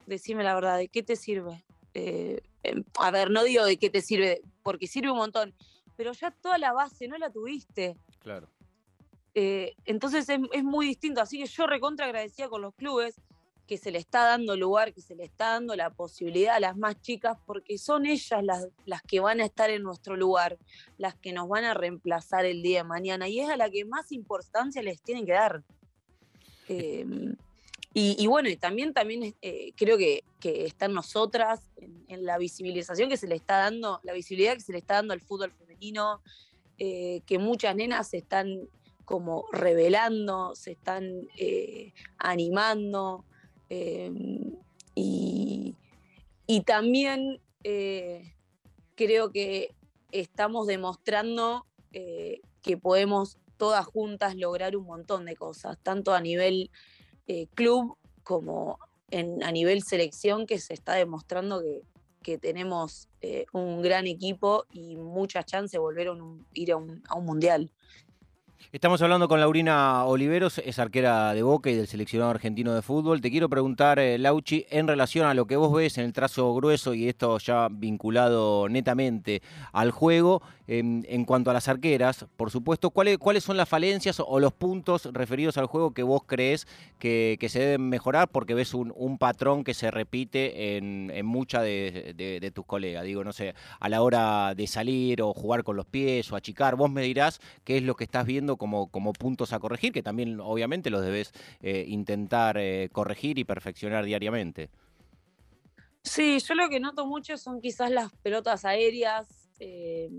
decime 0.06 0.44
la 0.44 0.54
verdad, 0.54 0.76
¿de 0.76 0.88
qué 0.88 1.02
te 1.02 1.16
sirve? 1.16 1.64
Eh, 1.94 2.42
em, 2.62 2.84
a 2.98 3.10
ver, 3.10 3.30
no 3.30 3.42
digo 3.44 3.64
de 3.64 3.78
qué 3.78 3.88
te 3.88 4.02
sirve, 4.02 4.42
porque 4.62 4.86
sirve 4.86 5.10
un 5.10 5.16
montón, 5.16 5.54
pero 5.96 6.12
ya 6.12 6.30
toda 6.30 6.58
la 6.58 6.72
base 6.72 7.08
no 7.08 7.16
la 7.16 7.30
tuviste. 7.30 7.96
Claro. 8.28 8.50
Eh, 9.34 9.74
entonces 9.86 10.28
es, 10.28 10.64
muy 10.64 10.86
distinto, 10.86 11.22
así 11.22 11.38
que 11.38 11.46
yo 11.46 11.66
recontra 11.66 12.04
agradecida 12.04 12.50
con 12.50 12.60
los 12.60 12.74
clubes 12.74 13.14
que 13.66 13.78
se 13.78 13.90
le 13.90 13.96
está 13.96 14.24
dando 14.24 14.54
lugar, 14.54 14.92
que 14.92 15.00
se 15.00 15.14
le 15.14 15.24
está 15.24 15.52
dando 15.52 15.74
la 15.74 15.88
posibilidad 15.88 16.56
a 16.56 16.60
las 16.60 16.76
más 16.76 17.00
chicas, 17.00 17.38
porque 17.46 17.78
son 17.78 18.04
ellas 18.04 18.44
las, 18.84 19.02
que 19.04 19.20
van 19.20 19.40
a 19.40 19.46
estar 19.46 19.70
en 19.70 19.82
nuestro 19.82 20.14
lugar, 20.14 20.58
las 20.98 21.14
que 21.14 21.32
nos 21.32 21.48
van 21.48 21.64
a 21.64 21.72
reemplazar 21.72 22.44
el 22.44 22.60
día 22.60 22.82
de 22.82 22.88
mañana, 22.88 23.28
y 23.28 23.40
es 23.40 23.48
a 23.48 23.56
la 23.56 23.70
que 23.70 23.86
más 23.86 24.12
importancia 24.12 24.82
les 24.82 25.00
tienen 25.00 25.24
que 25.24 25.32
dar. 25.32 25.62
Eh, 26.68 27.06
y, 27.94 28.26
bueno, 28.26 28.48
también, 28.60 28.92
también 28.92 29.34
eh, 29.42 29.72
creo 29.74 29.98
que, 29.98 30.22
que 30.38 30.66
están 30.66 30.92
nosotras 30.92 31.60
en, 31.76 32.24
la 32.24 32.38
visibilización 32.38 33.08
que 33.08 33.16
se 33.16 33.26
le 33.26 33.34
está 33.34 33.56
dando, 33.58 34.00
la 34.04 34.12
visibilidad 34.12 34.54
que 34.54 34.60
se 34.60 34.72
le 34.72 34.78
está 34.78 34.94
dando 34.94 35.14
al 35.14 35.20
fútbol 35.20 35.50
femenino, 35.50 36.20
eh, 36.78 37.22
que 37.26 37.38
muchas 37.38 37.74
nenas 37.74 38.08
se 38.08 38.18
están 38.18 38.68
como 39.04 39.46
revelando, 39.52 40.54
se 40.54 40.72
están 40.72 41.26
eh, 41.36 41.92
animando. 42.18 43.24
Eh, 43.68 44.12
y, 44.94 45.74
y, 46.46 46.60
también 46.62 47.40
creo 48.94 49.30
que 49.30 49.74
estamos 50.10 50.66
demostrando 50.66 51.66
que 51.90 52.76
podemos 52.80 53.38
todas 53.56 53.84
juntas 53.86 54.36
lograr 54.36 54.76
un 54.76 54.86
montón 54.86 55.24
de 55.24 55.36
cosas, 55.36 55.76
tanto 55.82 56.14
a 56.14 56.20
nivel 56.20 56.70
club 57.54 57.96
como 58.22 58.78
en, 59.10 59.42
a 59.42 59.52
nivel 59.52 59.82
selección, 59.82 60.46
que 60.46 60.58
se 60.58 60.74
está 60.74 60.94
demostrando 60.94 61.60
que, 61.60 61.82
que 62.22 62.38
tenemos 62.38 63.08
eh, 63.20 63.46
un 63.52 63.82
gran 63.82 64.06
equipo 64.06 64.64
y 64.70 64.96
muchas 64.96 65.46
chances 65.46 65.72
de 65.72 65.78
volver 65.78 66.08
a 66.08 66.16
ir 66.54 66.72
a 66.72 66.76
un, 66.76 67.02
a 67.08 67.16
un 67.16 67.24
mundial. 67.24 67.72
Estamos 68.70 69.00
hablando 69.00 69.28
con 69.28 69.40
Laurina 69.40 70.04
Oliveros, 70.04 70.58
es 70.58 70.78
arquera 70.78 71.32
de 71.32 71.42
Boca 71.42 71.70
y 71.70 71.74
del 71.74 71.86
seleccionado 71.86 72.32
argentino 72.32 72.74
de 72.74 72.82
fútbol. 72.82 73.20
Te 73.20 73.30
quiero 73.30 73.48
preguntar, 73.48 73.98
eh, 73.98 74.18
Lauchi, 74.18 74.66
en 74.68 74.86
relación 74.86 75.26
a 75.26 75.32
lo 75.32 75.46
que 75.46 75.56
vos 75.56 75.72
ves 75.72 75.96
en 75.96 76.04
el 76.04 76.12
trazo 76.12 76.52
grueso 76.54 76.92
y 76.92 77.08
esto 77.08 77.38
ya 77.38 77.68
vinculado 77.70 78.68
netamente 78.68 79.42
al 79.72 79.90
juego, 79.90 80.42
eh, 80.66 80.80
en 80.80 81.24
cuanto 81.24 81.50
a 81.50 81.54
las 81.54 81.66
arqueras, 81.68 82.26
por 82.36 82.50
supuesto, 82.50 82.90
¿cuáles, 82.90 83.16
¿cuáles 83.16 83.42
son 83.42 83.56
las 83.56 83.68
falencias 83.68 84.20
o 84.20 84.38
los 84.38 84.52
puntos 84.52 85.08
referidos 85.12 85.56
al 85.56 85.64
juego 85.64 85.92
que 85.92 86.02
vos 86.02 86.22
crees 86.26 86.66
que, 86.98 87.38
que 87.40 87.48
se 87.48 87.60
deben 87.60 87.88
mejorar? 87.88 88.28
Porque 88.28 88.52
ves 88.52 88.74
un, 88.74 88.92
un 88.94 89.16
patrón 89.16 89.64
que 89.64 89.72
se 89.72 89.90
repite 89.90 90.76
en, 90.76 91.10
en 91.14 91.24
muchas 91.24 91.62
de, 91.62 92.12
de, 92.14 92.38
de 92.38 92.50
tus 92.50 92.66
colegas. 92.66 93.04
Digo, 93.04 93.24
no 93.24 93.32
sé, 93.32 93.54
a 93.80 93.88
la 93.88 94.02
hora 94.02 94.54
de 94.54 94.66
salir 94.66 95.22
o 95.22 95.32
jugar 95.32 95.64
con 95.64 95.76
los 95.76 95.86
pies 95.86 96.30
o 96.32 96.36
achicar, 96.36 96.76
vos 96.76 96.90
me 96.90 97.00
dirás 97.00 97.40
qué 97.64 97.78
es 97.78 97.82
lo 97.82 97.94
que 97.96 98.04
estás 98.04 98.26
viendo 98.26 98.47
como, 98.56 98.88
como 98.90 99.12
puntos 99.12 99.52
a 99.52 99.58
corregir, 99.58 99.92
que 99.92 100.02
también 100.02 100.40
obviamente 100.40 100.90
los 100.90 101.02
debes 101.02 101.32
eh, 101.60 101.84
intentar 101.88 102.56
eh, 102.58 102.88
corregir 102.92 103.38
y 103.38 103.44
perfeccionar 103.44 104.04
diariamente. 104.04 104.70
Sí, 106.02 106.38
yo 106.38 106.54
lo 106.54 106.68
que 106.68 106.80
noto 106.80 107.06
mucho 107.06 107.36
son 107.36 107.60
quizás 107.60 107.90
las 107.90 108.12
pelotas 108.22 108.64
aéreas, 108.64 109.28
eh, 109.58 110.10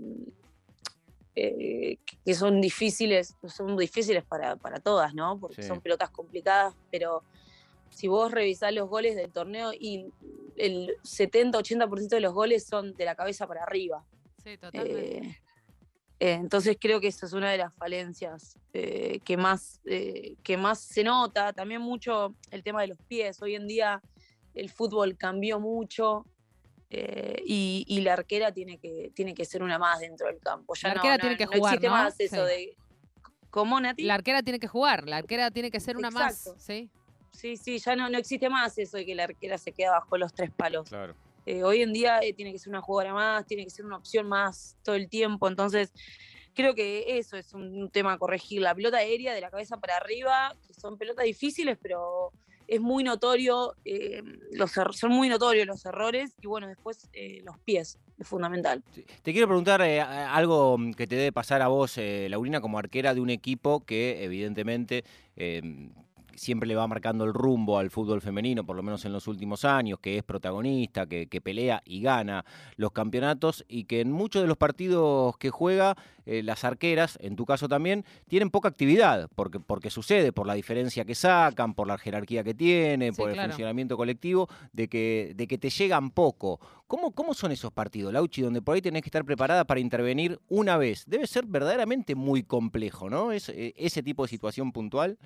que 1.34 2.34
son 2.34 2.60
difíciles, 2.60 3.36
son 3.46 3.76
difíciles 3.76 4.24
para, 4.24 4.56
para 4.56 4.78
todas, 4.78 5.14
¿no? 5.14 5.38
Porque 5.38 5.62
sí. 5.62 5.68
son 5.68 5.80
pelotas 5.80 6.10
complicadas, 6.10 6.74
pero 6.90 7.22
si 7.90 8.08
vos 8.08 8.30
revisás 8.30 8.72
los 8.72 8.88
goles 8.88 9.16
del 9.16 9.30
torneo 9.32 9.72
y 9.72 10.06
el 10.56 10.96
70-80% 11.02 12.08
de 12.08 12.20
los 12.20 12.32
goles 12.32 12.64
son 12.64 12.94
de 12.94 13.04
la 13.04 13.14
cabeza 13.14 13.46
para 13.46 13.62
arriba. 13.62 14.04
Sí, 14.42 14.56
totalmente. 14.56 15.18
Eh, 15.18 15.38
entonces 16.20 16.76
creo 16.78 17.00
que 17.00 17.08
esa 17.08 17.24
es 17.24 17.32
una 17.32 17.50
de 17.50 17.56
las 17.56 17.74
falencias 17.74 18.58
eh, 18.74 19.20
que, 19.24 19.38
más, 19.38 19.80
eh, 19.86 20.36
que 20.42 20.58
más 20.58 20.78
se 20.78 21.02
nota. 21.02 21.54
También 21.54 21.80
mucho 21.80 22.34
el 22.50 22.62
tema 22.62 22.82
de 22.82 22.88
los 22.88 22.98
pies. 23.08 23.40
Hoy 23.40 23.54
en 23.54 23.66
día 23.66 24.02
el 24.54 24.68
fútbol 24.68 25.16
cambió 25.16 25.58
mucho 25.58 26.26
eh, 26.90 27.42
y, 27.46 27.86
y, 27.88 28.00
la 28.02 28.14
arquera 28.14 28.52
tiene 28.52 28.78
que, 28.78 29.12
tiene 29.14 29.32
que 29.32 29.46
ser 29.46 29.62
una 29.62 29.78
más 29.78 30.00
dentro 30.00 30.26
del 30.26 30.38
campo. 30.40 30.74
Ya 30.74 30.88
la 30.88 30.94
arquera 30.94 31.14
no, 31.14 31.20
tiene 31.20 31.34
no, 31.34 31.38
que 31.38 31.44
no 31.46 31.52
jugar. 31.52 31.74
existe 31.74 31.88
¿no? 31.88 31.94
más 31.94 32.20
eso 32.20 32.46
sí. 32.46 32.52
de. 32.52 32.76
¿Cómo, 33.48 33.80
Nati? 33.80 34.02
La 34.02 34.14
arquera 34.14 34.42
tiene 34.42 34.58
que 34.58 34.68
jugar, 34.68 35.08
la 35.08 35.16
arquera 35.16 35.50
tiene 35.50 35.70
que 35.70 35.80
ser 35.80 35.96
una 35.96 36.08
Exacto. 36.08 36.52
más. 36.52 36.62
¿sí? 36.62 36.90
Sí, 37.32 37.56
sí, 37.56 37.78
ya 37.78 37.96
no, 37.96 38.10
no 38.10 38.18
existe 38.18 38.50
más 38.50 38.76
eso 38.76 38.98
de 38.98 39.06
que 39.06 39.14
la 39.14 39.24
arquera 39.24 39.56
se 39.56 39.72
queda 39.72 39.92
bajo 39.92 40.18
los 40.18 40.34
tres 40.34 40.50
palos. 40.50 40.88
Claro. 40.88 41.14
Eh, 41.50 41.64
hoy 41.64 41.82
en 41.82 41.92
día 41.92 42.20
eh, 42.22 42.32
tiene 42.32 42.52
que 42.52 42.60
ser 42.60 42.70
una 42.70 42.80
jugadora 42.80 43.12
más, 43.12 43.44
tiene 43.44 43.64
que 43.64 43.70
ser 43.70 43.84
una 43.84 43.96
opción 43.96 44.28
más 44.28 44.76
todo 44.84 44.94
el 44.94 45.08
tiempo. 45.08 45.48
Entonces, 45.48 45.92
creo 46.54 46.76
que 46.76 47.18
eso 47.18 47.36
es 47.36 47.52
un, 47.54 47.90
tema 47.90 48.12
a 48.12 48.18
corregir. 48.18 48.62
La 48.62 48.72
pelota 48.72 48.98
aérea 48.98 49.34
de 49.34 49.40
la 49.40 49.50
cabeza 49.50 49.76
para 49.78 49.96
arriba, 49.96 50.54
que 50.64 50.72
son 50.74 50.96
pelotas 50.96 51.24
difíciles, 51.24 51.76
pero 51.82 52.30
es 52.68 52.80
muy 52.80 53.02
notorio, 53.02 53.74
eh, 53.84 54.22
los 54.52 54.70
son 54.92 55.10
muy 55.10 55.28
notorios 55.28 55.66
los 55.66 55.84
errores 55.84 56.36
y 56.40 56.46
bueno, 56.46 56.68
después 56.68 57.10
los 57.42 57.58
pies, 57.58 57.98
es 58.16 58.28
fundamental. 58.28 58.84
Te 59.22 59.32
quiero 59.32 59.48
preguntar 59.48 59.82
algo 59.82 60.78
que 60.96 61.08
te 61.08 61.16
debe 61.16 61.32
pasar 61.32 61.62
a 61.62 61.66
vos, 61.66 61.96
Laurina, 61.96 62.60
como 62.60 62.78
arquera 62.78 63.12
de 63.12 63.20
un 63.20 63.30
equipo 63.30 63.84
que 63.84 64.22
evidentemente 64.22 65.02
siempre 66.34 66.66
le 66.66 66.74
va 66.74 66.86
marcando 66.86 67.24
el 67.24 67.34
rumbo 67.34 67.78
al 67.78 67.90
fútbol 67.90 68.20
femenino, 68.20 68.64
por 68.64 68.76
lo 68.76 68.82
menos 68.82 69.04
en 69.04 69.12
los 69.12 69.26
últimos 69.28 69.64
años, 69.64 69.98
que 70.00 70.18
es 70.18 70.22
protagonista, 70.22 71.06
que, 71.06 71.26
que 71.26 71.40
pelea 71.40 71.82
y 71.84 72.00
gana 72.02 72.44
los 72.76 72.92
campeonatos 72.92 73.64
y 73.68 73.84
que 73.84 74.00
en 74.00 74.12
muchos 74.12 74.42
de 74.42 74.48
los 74.48 74.56
partidos 74.56 75.36
que 75.38 75.50
juega, 75.50 75.96
eh, 76.26 76.42
las 76.42 76.64
arqueras, 76.64 77.18
en 77.20 77.36
tu 77.36 77.44
caso 77.46 77.68
también, 77.68 78.04
tienen 78.28 78.50
poca 78.50 78.68
actividad, 78.68 79.28
porque, 79.34 79.58
porque 79.58 79.90
sucede, 79.90 80.32
por 80.32 80.46
la 80.46 80.54
diferencia 80.54 81.04
que 81.04 81.14
sacan, 81.14 81.74
por 81.74 81.86
la 81.86 81.98
jerarquía 81.98 82.44
que 82.44 82.54
tiene, 82.54 83.10
Sí, 83.10 83.16
por 83.20 83.30
el 83.30 83.40
funcionamiento 83.40 83.96
colectivo, 83.96 84.48
de 84.72 84.88
que, 84.88 85.32
de 85.34 85.46
que 85.46 85.58
te 85.58 85.70
llegan 85.70 86.10
poco. 86.10 86.60
¿Cómo, 86.86 87.12
¿Cómo 87.12 87.34
son 87.34 87.52
esos 87.52 87.72
partidos, 87.72 88.12
Lauchi, 88.12 88.42
donde 88.42 88.62
por 88.62 88.74
ahí 88.74 88.82
tenés 88.82 89.02
que 89.02 89.08
estar 89.08 89.24
preparada 89.24 89.64
para 89.64 89.80
intervenir 89.80 90.40
una 90.48 90.76
vez? 90.76 91.04
Debe 91.06 91.26
ser 91.26 91.46
verdaderamente 91.46 92.14
muy 92.14 92.42
complejo, 92.42 93.08
¿no? 93.08 93.32
Es, 93.32 93.48
eh, 93.48 93.74
ese 93.76 94.02
tipo 94.02 94.24
de 94.24 94.28
situación 94.28 94.72
puntual. 94.72 95.18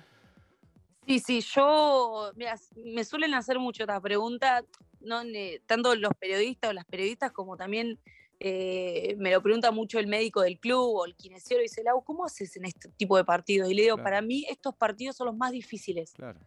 Sí, 1.07 1.19
sí, 1.19 1.41
yo, 1.41 2.31
mira, 2.35 2.55
me 2.75 3.03
suelen 3.03 3.33
hacer 3.33 3.59
mucho 3.59 3.83
esta 3.83 3.99
pregunta, 4.01 4.63
no, 5.01 5.21
tanto 5.67 5.95
los 5.95 6.11
periodistas 6.19 6.71
o 6.71 6.73
las 6.73 6.85
periodistas 6.85 7.31
como 7.31 7.55
también 7.57 7.99
eh, 8.39 9.15
me 9.17 9.31
lo 9.31 9.41
pregunta 9.41 9.71
mucho 9.71 9.99
el 9.99 10.07
médico 10.07 10.41
del 10.41 10.59
club 10.59 10.81
o 10.95 11.05
el 11.05 11.15
kinesiólogo 11.15 11.61
y 11.63 11.67
dice, 11.69 11.83
Lau, 11.83 12.03
¿cómo 12.03 12.25
haces 12.25 12.57
en 12.57 12.65
este 12.65 12.89
tipo 12.89 13.15
de 13.17 13.23
partidos? 13.23 13.69
Y 13.69 13.75
le 13.75 13.83
digo, 13.83 13.95
Claro. 13.95 14.03
para 14.05 14.21
mí 14.21 14.45
estos 14.49 14.75
partidos 14.75 15.15
son 15.15 15.27
los 15.27 15.37
más 15.37 15.51
difíciles, 15.51 16.11
Claro. 16.13 16.39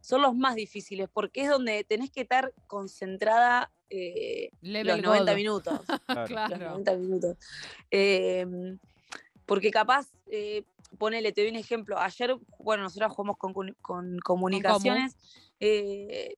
son 0.00 0.22
los 0.22 0.34
más 0.34 0.54
difíciles 0.56 1.08
porque 1.12 1.42
es 1.42 1.50
donde 1.50 1.84
tenés 1.84 2.10
que 2.10 2.22
estar 2.22 2.52
concentrada 2.66 3.70
eh, 3.90 4.50
los 4.62 5.00
90 5.02 5.32
God. 5.32 5.36
minutos. 5.36 5.80
Claro. 6.06 6.20
los 6.20 6.28
Claro. 6.58 6.70
90 6.70 6.96
minutos. 6.96 7.36
Eh, 7.90 8.46
porque 9.46 9.70
capaz, 9.70 10.08
eh, 10.30 10.64
ponele, 10.96 11.32
te 11.32 11.42
doy 11.42 11.50
un 11.50 11.56
ejemplo. 11.56 11.98
Ayer, 11.98 12.36
bueno, 12.58 12.84
nosotros 12.84 13.12
jugamos 13.12 13.36
con, 13.36 13.52
con, 13.52 13.74
con 13.82 14.18
comunicaciones. 14.20 15.16
eh, 15.60 16.34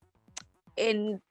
en, 0.76 1.23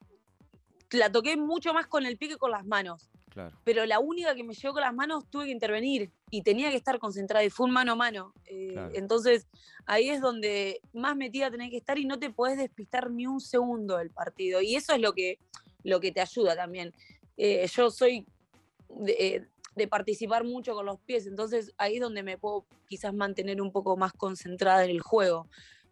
la 0.91 1.11
toqué 1.11 1.37
mucho 1.37 1.73
más 1.73 1.87
con 1.87 2.05
el 2.05 2.17
pie 2.17 2.29
que 2.29 2.37
con 2.37 2.51
las 2.51 2.65
manos. 2.65 3.09
Claro. 3.29 3.55
Pero 3.63 3.85
la 3.85 3.99
única 3.99 4.33
que 4.33 4.43
me 4.43 4.53
llegó 4.53 4.73
con 4.73 4.81
las 4.81 4.93
manos 4.93 5.23
tuve 5.29 5.45
que 5.45 5.51
intervenir 5.51 6.11
y 6.31 6.41
tenía 6.41 6.71
que 6.71 6.77
estar 6.77 6.97
concentrada 6.97 7.43
y 7.45 7.49
fue 7.49 7.67
un 7.67 7.73
mano 7.73 7.91
a 7.91 7.95
mano. 7.95 8.33
Eh, 8.45 8.69
Claro. 8.73 8.91
Entonces 8.95 9.47
ahí 9.85 10.09
es 10.09 10.19
donde 10.21 10.81
más 10.93 11.15
metida 11.15 11.51
tenés 11.51 11.69
que 11.69 11.77
estar 11.77 11.97
y 11.97 12.05
no 12.05 12.17
te 12.19 12.31
podés 12.31 12.57
despistar 12.57 13.11
ni 13.11 13.27
un 13.27 13.39
segundo 13.39 13.97
del 13.97 14.09
partido. 14.09 14.61
Y 14.61 14.75
eso 14.75 14.93
es 14.93 15.01
lo 15.01 15.13
que, 15.13 15.37
lo 15.83 15.99
que 15.99 16.11
te 16.11 16.21
ayuda 16.21 16.55
también. 16.55 16.93
Eh, 17.37 17.67
yo 17.73 17.91
soy 17.91 18.25
de, 18.89 19.47
de 19.75 19.87
participar 19.87 20.43
mucho 20.43 20.73
con 20.73 20.85
los 20.85 20.99
pies, 20.99 21.27
entonces 21.27 21.73
ahí 21.77 21.95
es 21.95 22.01
donde 22.01 22.23
me 22.23 22.37
puedo 22.37 22.65
quizás 22.87 23.13
mantener 23.13 23.61
un 23.61 23.71
poco 23.71 23.97
más 23.97 24.13
concentrada 24.13 24.83
en 24.83 24.91
el 24.91 25.01
juego. 25.01 25.47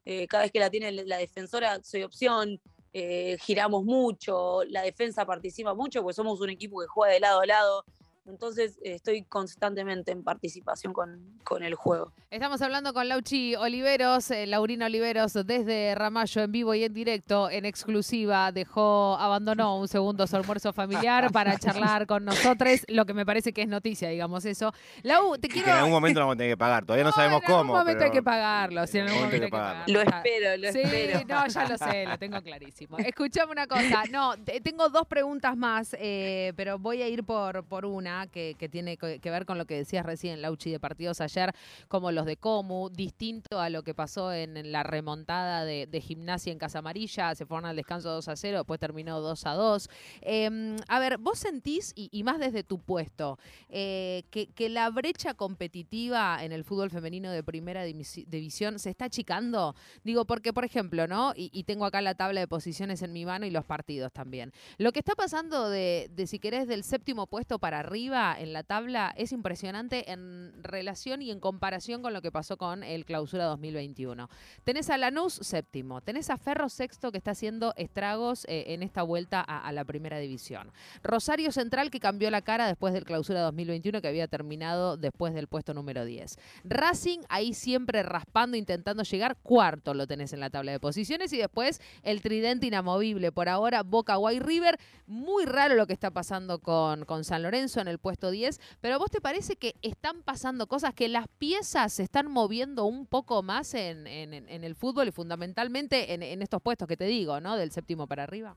Eh, 0.06 0.28
cada 0.28 0.44
vez 0.44 0.52
que 0.52 0.60
la 0.60 0.70
tiene 0.70 0.92
la 0.92 1.18
defensora, 1.18 1.84
soy 1.84 2.04
opción, 2.04 2.62
eh, 2.94 3.38
giramos 3.42 3.84
mucho, 3.84 4.64
la 4.70 4.82
defensa 4.82 5.26
participa 5.26 5.74
mucho, 5.74 6.02
porque 6.02 6.16
somos 6.16 6.40
un 6.42 6.50
equipo 6.50 6.80
que 6.80 6.88
juega 6.88 7.14
de 7.14 7.20
lado 7.20 7.42
a 7.42 7.46
lado. 7.46 7.84
Entonces 8.28 8.78
eh, 8.84 8.94
estoy 8.96 9.24
constantemente 9.24 10.12
en 10.12 10.22
participación 10.22 10.92
con, 10.92 11.40
con, 11.46 11.64
el 11.64 11.76
juego. 11.76 12.12
Estamos 12.30 12.62
hablando 12.62 12.94
con 12.94 13.08
Lauchi 13.08 13.56
Oliveros, 13.56 14.32
eh, 14.32 14.46
Laurina 14.46 14.88
Oliveros, 14.88 15.34
desde 15.46 15.96
Ramallo, 15.96 16.42
en 16.42 16.52
vivo 16.52 16.74
y 16.74 16.84
en 16.84 16.94
directo, 16.94 17.50
en 17.50 17.64
exclusiva. 17.66 18.52
Dejó, 18.52 19.18
abandonó 19.18 19.80
un 19.80 19.88
segundo 19.88 20.28
su 20.28 20.36
almuerzo 20.36 20.74
familiar 20.74 21.32
para 21.32 21.58
charlar 21.60 22.06
con 22.06 22.26
nosotros, 22.26 22.82
lo 22.90 23.06
que 23.06 23.14
me 23.14 23.26
parece 23.26 23.54
que 23.54 23.62
es 23.62 23.70
noticia, 23.70 24.10
digamos 24.10 24.44
eso. 24.44 24.74
Lau, 25.04 25.38
te 25.38 25.48
quiero... 25.48 25.70
en 25.70 25.78
algún 25.78 25.92
momento 25.92 26.20
lo 26.20 26.26
vamos 26.26 26.36
a 26.36 26.38
tener 26.38 26.52
que 26.52 26.58
pagar, 26.58 26.86
todavía 26.86 27.06
no, 27.06 27.14
sabemos 27.14 27.42
cómo. 27.46 27.54
En 27.54 27.60
algún 27.62 27.78
momento 27.78 28.04
hay 28.04 28.12
que 28.12 28.24
pagarlo, 28.24 28.84
en 28.92 29.02
algún 29.02 29.16
momento 29.16 29.36
hay 29.36 29.42
que 29.42 29.48
pagarlo. 29.48 29.94
Lo 29.94 30.02
espero, 30.02 30.58
lo 30.58 30.72
sí, 30.74 30.80
espero. 30.84 31.20
no, 31.28 31.48
ya 31.48 31.68
lo 31.70 31.78
sé, 31.78 32.06
lo 32.06 32.18
tengo 32.18 32.42
clarísimo. 32.42 32.98
Escuchame 32.98 33.54
una 33.54 33.68
cosa, 33.68 34.04
no, 34.12 34.34
tengo 34.64 34.90
dos 34.90 35.08
preguntas 35.08 35.56
más, 35.56 35.96
eh, 35.98 36.52
pero 36.58 36.78
voy 36.78 37.02
a 37.02 37.08
ir 37.08 37.24
por, 37.24 37.64
por 37.64 37.86
una 37.86 38.17
que, 38.26 38.56
tiene 38.72 38.98
que 38.98 39.30
ver 39.30 39.46
con 39.46 39.60
lo 39.60 39.66
que 39.66 39.76
decías 39.76 40.06
recién, 40.06 40.42
Lauchi, 40.42 40.72
de 40.72 40.80
partidos 40.80 41.22
ayer, 41.22 41.54
como 41.88 42.12
los 42.12 42.26
de 42.26 42.38
Comu, 42.38 42.90
distinto 42.90 43.60
a 43.60 43.70
lo 43.70 43.84
que 43.84 43.94
pasó 43.94 44.34
en, 44.34 44.72
la 44.72 44.84
remontada 44.84 45.64
de, 45.66 46.02
gimnasia 46.02 46.52
en 46.52 46.58
Casa 46.58 46.80
Amarilla, 46.80 47.36
se 47.36 47.46
fueron 47.46 47.66
al 47.66 47.76
descanso 47.76 48.10
2 48.10 48.28
a 48.28 48.36
0, 48.36 48.58
después 48.60 48.80
terminó 48.80 49.20
2 49.22 49.46
a 49.46 49.54
2. 49.54 49.90
Em, 50.22 50.78
a 50.88 51.00
ver, 51.00 51.18
vos 51.18 51.40
sentís, 51.40 51.94
y, 51.96 52.24
más 52.24 52.40
desde 52.40 52.64
tu 52.64 52.80
puesto, 52.80 53.38
eh, 53.70 54.24
que, 54.32 54.48
la 54.70 54.90
brecha 54.90 55.34
competitiva 55.34 56.44
en 56.44 56.52
el 56.52 56.64
fútbol 56.64 56.90
femenino 56.90 57.32
de 57.32 57.42
primera 57.42 57.84
división 57.84 58.80
se 58.80 58.90
está 58.90 59.06
achicando? 59.06 59.76
Digo, 60.04 60.26
porque, 60.26 60.52
por 60.52 60.66
ejemplo, 60.66 61.08
¿no? 61.08 61.34
Y, 61.36 61.64
tengo 61.68 61.86
acá 61.86 62.02
la 62.02 62.16
tabla 62.16 62.40
de 62.40 62.48
posiciones 62.48 63.02
en 63.02 63.12
mi 63.12 63.26
mano 63.26 63.46
y 63.46 63.50
los 63.50 63.66
partidos 63.66 64.14
también. 64.14 64.54
Lo 64.78 64.94
que 64.94 65.00
está 65.00 65.16
pasando 65.16 65.70
de, 65.70 66.10
de 66.14 66.28
si 66.28 66.40
querés, 66.40 66.68
del 66.68 66.84
séptimo 66.84 67.28
puesto 67.28 67.60
para 67.60 67.80
arriba, 67.80 67.98
en 68.08 68.54
la 68.54 68.64
tabla 68.64 69.14
es 69.18 69.34
impresionante 69.34 70.12
en 70.12 70.54
relación 70.64 71.22
y 71.22 71.30
en 71.30 71.42
comparación 71.42 72.02
con 72.02 72.14
lo 72.14 72.22
que 72.22 72.32
pasó 72.32 72.56
con 72.58 72.84
el 72.84 73.04
clausura 73.04 73.44
2021. 73.46 74.30
Tenés 74.64 74.90
a 74.90 74.98
Lanús 74.98 75.34
séptimo, 75.34 76.00
tenés 76.02 76.30
a 76.30 76.38
Ferro 76.38 76.70
sexto 76.70 77.12
que 77.12 77.18
está 77.18 77.32
haciendo 77.32 77.74
estragos 77.76 78.46
eh, 78.46 78.74
en 78.74 78.84
esta 78.84 79.04
vuelta 79.04 79.42
a, 79.42 79.72
la 79.74 79.84
primera 79.84 80.20
división. 80.20 80.72
Rosario 81.04 81.52
Central 81.52 81.92
que 81.92 82.00
cambió 82.00 82.32
la 82.32 82.42
cara 82.42 82.66
después 82.66 82.94
del 82.94 83.04
clausura 83.04 83.42
2021 83.42 84.02
que 84.02 84.08
había 84.08 84.28
terminado 84.28 84.96
después 84.96 85.34
del 85.34 85.48
puesto 85.48 85.74
número 85.74 86.06
10. 86.06 86.38
Racing 86.64 87.20
ahí 87.28 87.54
siempre 87.54 88.04
raspando, 88.04 88.56
intentando 88.56 89.04
llegar, 89.04 89.36
cuarto 89.44 89.94
lo 89.94 90.08
tenés 90.08 90.32
en 90.32 90.40
la 90.40 90.50
tabla 90.50 90.72
de 90.72 90.80
posiciones 90.80 91.34
y 91.34 91.38
después 91.38 91.82
el 92.04 92.22
tridente 92.22 92.68
inamovible 92.68 93.34
por 93.34 93.50
ahora 93.50 93.84
Boca 93.84 94.18
White 94.18 94.46
River. 94.46 94.80
Muy 95.08 95.46
raro 95.46 95.76
lo 95.76 95.88
que 95.88 95.94
está 95.94 96.12
pasando 96.12 96.60
con, 96.60 97.04
con 97.04 97.26
San 97.26 97.44
Lorenzo 97.44 97.82
en 97.82 97.90
el 97.90 97.97
puesto 97.98 98.32
10, 98.32 98.60
pero 98.82 98.96
¿a 98.96 98.98
vos 98.98 99.12
te 99.12 99.22
parece 99.22 99.56
que 99.56 99.76
están 99.82 100.24
pasando 100.24 100.68
cosas, 100.68 100.94
que 100.94 101.08
las 101.08 101.28
piezas 101.38 101.94
se 101.94 102.04
están 102.04 102.32
moviendo 102.32 102.86
un 102.86 103.06
poco 103.06 103.44
más 103.44 103.74
en, 103.74 104.08
el 104.08 104.76
fútbol 104.76 105.08
y 105.08 105.12
fundamentalmente 105.12 106.14
en, 106.14 106.42
estos 106.42 106.62
puestos 106.62 106.88
que 106.88 106.98
te 106.98 107.06
digo, 107.06 107.40
¿no? 107.40 107.58
Del 107.58 107.72
séptimo 107.72 108.08
para 108.08 108.24
arriba. 108.24 108.56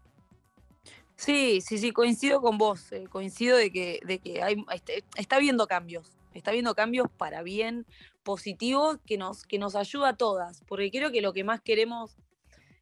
Sí, 1.16 1.60
sí, 1.60 1.76
sí, 1.76 1.92
coincido 1.92 2.40
con 2.40 2.56
vos, 2.56 2.92
eh, 2.92 3.04
coincido 3.10 3.56
de 3.56 3.70
que, 3.70 4.00
de 4.06 4.18
que 4.20 4.42
hay, 4.42 4.64
este, 4.72 5.04
está 5.16 5.36
habiendo 5.36 5.66
cambios, 5.66 6.16
está 6.32 6.50
habiendo 6.50 6.74
cambios 6.74 7.08
para 7.18 7.42
bien, 7.42 7.84
positivos, 8.22 8.98
que 9.04 9.18
nos, 9.18 9.44
que 9.44 9.58
nos 9.58 9.74
ayuda 9.74 10.10
a 10.10 10.16
todas, 10.16 10.62
porque 10.66 10.90
creo 10.90 11.12
que 11.12 11.20
lo 11.20 11.32
que 11.32 11.44
más 11.44 11.60
queremos 11.60 12.16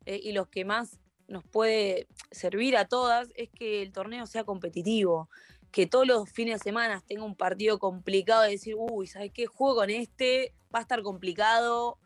eh, 0.06 0.20
y 0.22 0.32
los 0.32 0.48
que 0.48 0.64
más 0.64 1.00
nos 1.26 1.44
puede 1.44 2.06
servir 2.30 2.76
a 2.76 2.86
todas 2.86 3.28
es 3.34 3.50
que 3.50 3.82
el 3.82 3.92
torneo 3.92 4.26
sea 4.26 4.44
competitivo, 4.44 5.28
que 5.70 5.86
todos 5.86 6.06
los 6.06 6.30
fines 6.30 6.60
de 6.60 6.64
semana 6.64 7.02
tenga 7.06 7.24
un 7.24 7.34
partido 7.34 7.78
complicado 7.78 8.42
de 8.42 8.50
decir, 8.50 8.74
uy, 8.76 9.06
¿sabes 9.06 9.32
qué? 9.32 9.46
Juego 9.46 9.76
con 9.76 9.90
este, 9.90 10.52
va 10.74 10.78
a 10.78 10.82
estar 10.82 11.02
complicado, 11.02 11.98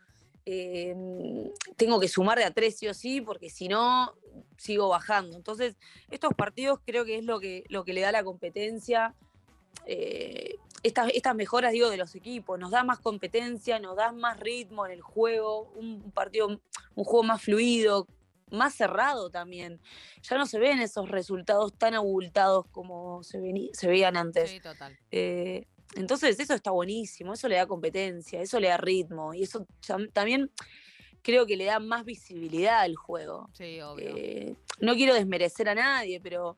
em, 0.45 1.51
tengo 1.77 2.01
que 2.01 2.09
sumar 2.09 2.39
de 2.39 2.45
a 2.45 2.51
tres 2.51 2.79
sí 2.79 2.89
o 2.89 2.95
sí, 2.95 3.21
porque 3.21 3.51
si 3.51 3.69
no, 3.69 4.15
sigo 4.57 4.89
bajando. 4.89 5.37
Entonces, 5.37 5.77
estos 6.11 6.35
partidos 6.35 6.81
creo 6.85 7.05
que 7.05 7.19
es 7.19 7.25
lo 7.25 7.41
que, 7.41 7.65
lo 7.69 7.85
que 7.85 7.93
le 7.93 8.01
da 8.01 8.13
la 8.13 8.25
competencia. 8.25 9.15
Eh, 9.87 10.57
estas, 10.83 11.11
estas 11.15 11.35
mejoras, 11.37 11.73
digo, 11.73 11.91
de 11.91 11.97
los 11.97 12.15
equipos, 12.17 12.59
nos 12.59 12.73
da 12.73 12.83
más 12.83 12.99
competencia, 12.99 13.79
nos 13.79 13.97
da 13.97 14.11
más 14.13 14.41
ritmo 14.41 14.85
en 14.87 14.93
el 14.93 15.01
juego, 15.01 15.73
un 15.77 16.11
partido, 16.11 16.49
un 16.49 17.05
juego 17.05 17.23
más 17.23 17.41
fluido, 17.43 18.09
más 18.53 18.75
cerrado 18.75 19.31
también. 19.31 19.81
Ya 20.23 20.39
no 20.39 20.47
se 20.47 20.59
ven 20.59 20.81
esos 20.81 21.09
resultados 21.09 21.73
tan 21.77 21.95
abultados 21.95 22.67
como 22.71 23.23
se, 23.23 23.41
se 23.73 23.89
veían 23.89 24.17
antes. 24.17 24.51
Sí, 24.51 24.61
total. 24.61 24.97
Eh, 25.11 25.67
entonces 25.95 26.39
eso 26.39 26.55
está 26.55 26.71
buenísimo, 26.71 27.35
eso 27.35 27.49
le 27.49 27.57
da 27.57 27.67
competencia, 27.67 28.41
eso 28.41 28.59
le 28.61 28.69
da 28.69 28.77
ritmo 28.77 29.35
y 29.35 29.43
eso 29.43 29.67
también 30.13 30.51
creo 31.23 31.47
que 31.47 31.57
le 31.57 31.67
da 31.67 31.81
más 31.81 32.05
visibilidad 32.05 32.81
al 32.81 32.97
juego. 32.97 33.51
Sí, 33.53 33.81
obvio. 33.81 34.15
Eh, 34.17 34.55
no 34.81 34.95
quiero 34.95 35.15
desmerecer 35.15 35.69
a 35.69 35.75
nadie, 35.75 36.21
pero 36.21 36.57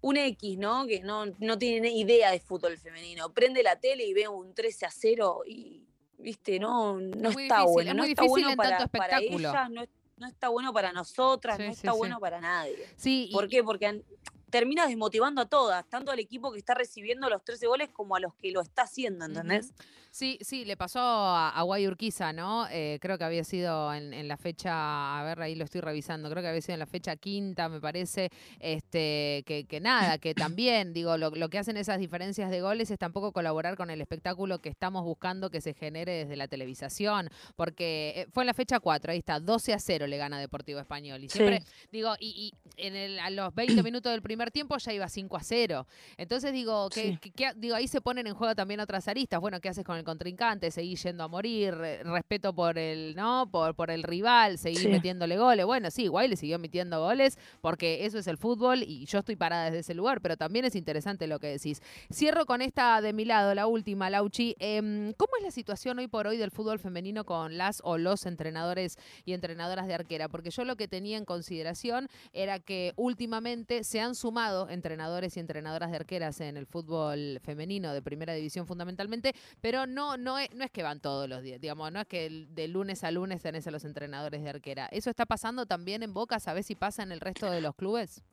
un 0.00 0.16
X, 0.16 0.58
¿no? 0.58 0.86
Que 0.86 1.00
no, 1.00 1.26
no 1.38 1.58
tiene 1.58 1.90
idea 1.90 2.30
de 2.30 2.40
fútbol 2.40 2.78
femenino, 2.78 3.32
prende 3.32 3.62
la 3.62 3.76
tele 3.78 4.04
y 4.06 4.14
ve 4.14 4.28
un 4.28 4.54
13 4.54 4.86
a 4.86 4.90
0 4.90 5.42
y, 5.46 5.86
viste, 6.18 6.58
no, 6.58 6.98
no 6.98 7.30
está 7.30 7.64
bueno. 7.64 7.94
no 7.94 8.04
está 8.04 8.24
bueno 8.24 8.54
para, 8.56 8.86
para 8.86 9.18
ellas, 9.20 9.70
no, 9.70 9.84
no 10.16 10.26
está 10.26 10.48
bueno 10.48 10.72
para 10.72 10.92
nosotras, 10.92 11.58
no 11.58 11.64
está 11.64 11.92
bueno 11.92 12.18
para 12.18 12.40
nadie. 12.40 12.76
Sí, 12.96 13.28
¿Por 13.32 13.48
qué? 13.48 13.62
Porque 13.62 14.02
termina 14.50 14.86
desmotivando 14.86 15.42
a 15.42 15.46
todas, 15.46 15.86
tanto 15.88 16.10
al 16.10 16.18
equipo 16.18 16.52
que 16.52 16.58
está 16.58 16.74
recibiendo 16.74 17.28
los 17.28 17.44
13 17.44 17.66
goles 17.66 17.88
como 17.90 18.16
a 18.16 18.20
los 18.20 18.34
que 18.34 18.50
lo 18.52 18.60
está 18.60 18.82
haciendo, 18.82 19.24
¿entendés? 19.24 19.72
Sí, 20.10 20.38
sí, 20.40 20.64
le 20.64 20.78
pasó 20.78 20.98
a, 21.02 21.60
Guayurquiza, 21.62 22.32
¿no? 22.32 22.66
Eh, 22.70 22.98
creo 23.02 23.18
que 23.18 23.24
había 23.24 23.44
sido 23.44 23.92
en, 23.92 24.28
la 24.28 24.38
fecha, 24.38 25.20
a 25.20 25.22
ver, 25.24 25.42
ahí 25.42 25.54
lo 25.54 25.64
estoy 25.64 25.82
revisando, 25.82 26.30
creo 26.30 26.42
que 26.42 26.48
había 26.48 26.62
sido 26.62 26.72
en 26.72 26.78
la 26.78 26.86
fecha 26.86 27.16
quinta, 27.16 27.68
me 27.68 27.82
parece, 27.82 28.30
este, 28.58 29.44
que, 29.46 29.66
que 29.68 29.78
nada, 29.78 30.16
que 30.16 30.34
también, 30.34 30.94
digo, 30.94 31.18
lo, 31.18 31.30
lo, 31.30 31.50
que 31.50 31.58
hacen 31.58 31.76
esas 31.76 31.98
diferencias 31.98 32.50
de 32.50 32.62
goles 32.62 32.90
es 32.90 32.98
tampoco 32.98 33.32
colaborar 33.32 33.76
con 33.76 33.90
el 33.90 34.00
espectáculo 34.00 34.58
que 34.60 34.70
estamos 34.70 35.04
buscando 35.04 35.50
que 35.50 35.60
se 35.60 35.74
genere 35.74 36.12
desde 36.12 36.36
la 36.36 36.48
televisación, 36.48 37.28
porque 37.54 38.14
eh, 38.16 38.26
fue 38.32 38.44
en 38.44 38.46
la 38.46 38.54
fecha 38.54 38.80
4, 38.80 39.12
ahí 39.12 39.18
está, 39.18 39.38
12 39.38 39.74
a 39.74 39.78
0 39.78 40.06
le 40.06 40.16
gana 40.16 40.40
Deportivo 40.40 40.80
Español. 40.80 41.24
Y 41.24 41.28
siempre, 41.28 41.62
digo, 41.92 42.14
y, 42.20 42.54
en 42.78 42.96
el, 42.96 43.18
a 43.18 43.28
los 43.28 43.54
20 43.54 43.82
minutos 43.82 44.12
del 44.12 44.22
primer 44.22 44.35
tiempo 44.50 44.76
ya 44.78 44.92
iba 44.92 45.08
5 45.08 45.36
a 45.36 45.42
0. 45.42 45.86
Entonces 46.16 46.52
digo, 46.52 46.88
que, 46.90 47.18
digo, 47.56 47.74
ahí 47.74 47.88
se 47.88 48.00
ponen 48.00 48.26
en 48.26 48.34
juego 48.34 48.54
también 48.54 48.80
otras 48.80 49.08
aristas. 49.08 49.40
Bueno, 49.40 49.60
¿qué 49.60 49.68
haces 49.68 49.84
con 49.84 49.96
el 49.96 50.04
contrincante, 50.04 50.70
seguí 50.70 50.96
yendo 50.96 51.24
a 51.24 51.28
morir, 51.28 51.74
respeto 51.74 52.54
por 52.54 52.78
el, 52.78 53.14
¿no? 53.16 53.48
Por, 53.50 53.74
por 53.74 53.90
el 53.90 54.02
rival, 54.02 54.58
seguí 54.58 54.88
metiéndole 54.88 55.36
goles. 55.38 55.66
Bueno, 55.66 55.90
sí, 55.90 56.06
Guay 56.06 56.28
le 56.28 56.36
siguió 56.36 56.58
metiendo 56.58 57.00
goles 57.00 57.38
porque 57.60 58.04
eso 58.06 58.18
es 58.18 58.26
el 58.26 58.36
fútbol 58.36 58.82
y 58.82 59.06
yo 59.06 59.20
estoy 59.20 59.36
parada 59.36 59.66
desde 59.66 59.78
ese 59.80 59.94
lugar, 59.94 60.20
pero 60.20 60.36
también 60.36 60.64
es 60.64 60.74
interesante 60.74 61.26
lo 61.26 61.38
que 61.38 61.48
decís. 61.48 61.80
Cierro 62.12 62.46
con 62.46 62.62
esta 62.62 63.00
de 63.00 63.12
mi 63.12 63.24
lado, 63.24 63.54
la 63.54 63.66
última, 63.66 64.10
Lauchi. 64.10 64.54
Em, 64.58 65.12
¿Cómo 65.14 65.32
es 65.38 65.44
la 65.44 65.50
situación 65.50 65.98
hoy 65.98 66.08
por 66.08 66.26
hoy 66.26 66.36
del 66.36 66.50
fútbol 66.50 66.78
femenino 66.78 67.24
con 67.24 67.56
las 67.56 67.80
o 67.84 67.98
los 67.98 68.26
entrenadores 68.26 68.98
y 69.24 69.32
entrenadoras 69.32 69.86
de 69.86 69.94
arquera? 69.94 70.28
Porque 70.28 70.50
yo 70.50 70.64
lo 70.64 70.76
que 70.76 70.88
tenía 70.88 71.16
en 71.16 71.24
consideración 71.24 72.08
era 72.32 72.58
que 72.58 72.92
últimamente 72.96 73.84
se 73.84 74.00
han 74.00 74.14
sumado 74.26 74.68
entrenadores 74.68 75.36
y 75.36 75.40
entrenadoras 75.40 75.88
de 75.92 75.98
arqueras 75.98 76.40
en 76.40 76.56
el 76.56 76.66
fútbol 76.66 77.38
femenino 77.44 77.92
de 77.92 78.02
primera 78.02 78.34
división 78.34 78.66
fundamentalmente, 78.66 79.36
pero 79.60 79.86
no, 79.86 80.16
no, 80.16 80.36
es, 80.36 80.48
que 80.72 80.82
van 80.82 80.98
todos 80.98 81.28
los 81.28 81.42
días, 81.42 81.60
digamos, 81.60 81.92
no 81.92 82.00
es 82.00 82.08
que 82.08 82.28
de 82.28 82.66
lunes 82.66 83.04
a 83.04 83.12
lunes 83.12 83.40
tenés 83.40 83.68
a 83.68 83.70
los 83.70 83.84
entrenadores 83.84 84.42
de 84.42 84.50
arquera. 84.50 84.88
¿Eso 84.90 85.10
está 85.10 85.26
pasando 85.26 85.64
también 85.64 86.02
en 86.02 86.12
Boca? 86.12 86.40
¿Sabés 86.40 86.66
si 86.66 86.74
pasa 86.74 87.04
en 87.04 87.12
el 87.12 87.20
resto 87.20 87.48
de 87.48 87.60
los 87.60 87.76
clubes? 87.76 88.24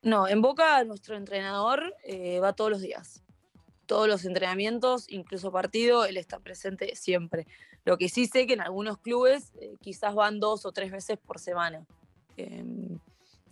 No, 0.00 0.26
en 0.26 0.40
Boca 0.40 0.82
nuestro 0.84 1.18
entrenador 1.18 1.94
eh, 2.02 2.40
va 2.40 2.54
todos 2.54 2.70
los 2.70 2.80
días. 2.80 3.22
Todos 3.84 4.08
los 4.08 4.24
entrenamientos, 4.24 5.04
incluso 5.10 5.52
partido, 5.52 6.06
él 6.06 6.16
está 6.16 6.38
presente 6.38 6.96
siempre. 6.96 7.46
Lo 7.84 7.98
que 7.98 8.08
sí 8.08 8.26
sé 8.26 8.46
que 8.46 8.54
en 8.54 8.62
algunos 8.62 8.96
clubes 8.96 9.52
eh, 9.60 9.76
quizás 9.82 10.14
van 10.14 10.40
dos 10.40 10.64
o 10.64 10.72
tres 10.72 10.90
veces 10.90 11.18
por 11.18 11.38
semana. 11.38 11.84
Em, 12.38 12.98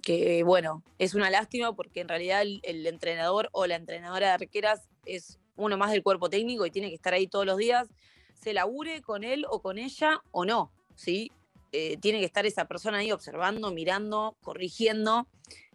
que 0.08 0.42
bueno, 0.42 0.82
es 0.98 1.14
una 1.14 1.28
lástima 1.28 1.74
porque 1.74 2.00
en 2.00 2.08
realidad 2.08 2.40
el, 2.40 2.86
entrenador 2.86 3.50
o 3.52 3.66
la 3.66 3.74
entrenadora 3.74 4.28
de 4.28 4.32
arqueras 4.32 4.88
es 5.04 5.38
uno 5.54 5.76
más 5.76 5.90
del 5.90 6.02
cuerpo 6.02 6.30
técnico 6.30 6.64
y 6.64 6.70
tiene 6.70 6.88
que 6.88 6.94
estar 6.94 7.12
ahí 7.12 7.26
todos 7.26 7.44
los 7.44 7.58
días, 7.58 7.90
se 8.32 8.54
labure 8.54 9.02
con 9.02 9.22
él 9.22 9.44
o 9.50 9.60
con 9.60 9.76
ella 9.76 10.22
o 10.30 10.46
no, 10.46 10.72
¿sí? 10.94 11.30
Eh, 11.72 11.98
tiene 11.98 12.20
que 12.20 12.24
estar 12.24 12.46
esa 12.46 12.64
persona 12.64 12.98
ahí 12.98 13.12
observando, 13.12 13.70
mirando, 13.70 14.34
corrigiendo. 14.40 15.28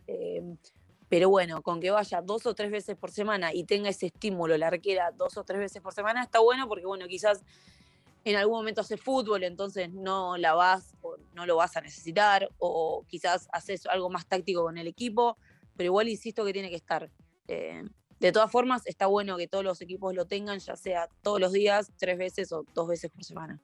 Em, 0.08 0.58
pero 1.10 1.30
bueno, 1.30 1.62
con 1.62 1.80
que 1.80 1.92
vaya 1.92 2.24
dos 2.24 2.48
o 2.48 2.56
tres 2.56 2.72
veces 2.72 2.98
por 2.98 3.12
semana 3.12 3.54
y 3.54 3.66
tenga 3.66 3.90
ese 3.90 4.08
estímulo 4.08 4.58
la 4.58 4.70
arquera 4.70 5.12
dos 5.12 5.38
o 5.38 5.44
tres 5.44 5.60
veces 5.60 5.80
por 5.84 5.94
semana, 5.94 6.24
está 6.24 6.40
bueno 6.40 6.68
porque, 6.68 6.88
bueno, 6.88 7.08
quizás 7.08 7.44
en 8.26 8.36
algún 8.38 8.58
momento 8.58 8.82
hace 8.82 8.98
fútbol, 8.98 9.44
entonces 9.44 9.92
no 9.92 10.38
la 10.38 10.54
vas 10.54 10.96
o 11.02 11.18
no 11.34 11.46
lo 11.46 11.58
vas 11.58 11.76
a 11.76 11.82
necesitar, 11.82 12.50
o 12.58 13.06
quizás 13.08 13.48
haces 13.52 13.86
algo 13.86 14.10
más 14.10 14.26
táctico 14.28 14.64
con 14.64 14.78
el 14.78 14.88
equipo, 14.88 15.38
pero 15.76 15.88
igual 15.88 16.08
insisto 16.08 16.46
que 16.46 16.54
tiene 16.54 16.70
que 16.70 16.76
estar. 16.76 17.12
Eh, 17.48 17.84
de 18.20 18.32
todas 18.32 18.50
formas, 18.50 18.84
está 18.86 19.08
bueno 19.08 19.36
que 19.36 19.48
todos 19.50 19.66
los 19.66 19.82
equipos 19.82 20.16
lo 20.16 20.26
tengan, 20.26 20.60
ya 20.60 20.78
sea 20.78 21.10
todos 21.22 21.42
los 21.42 21.52
días, 21.52 21.92
tres 21.98 22.18
veces 22.18 22.54
o 22.54 22.66
dos 22.74 22.88
veces 22.88 23.12
por 23.12 23.24
semana. 23.26 23.62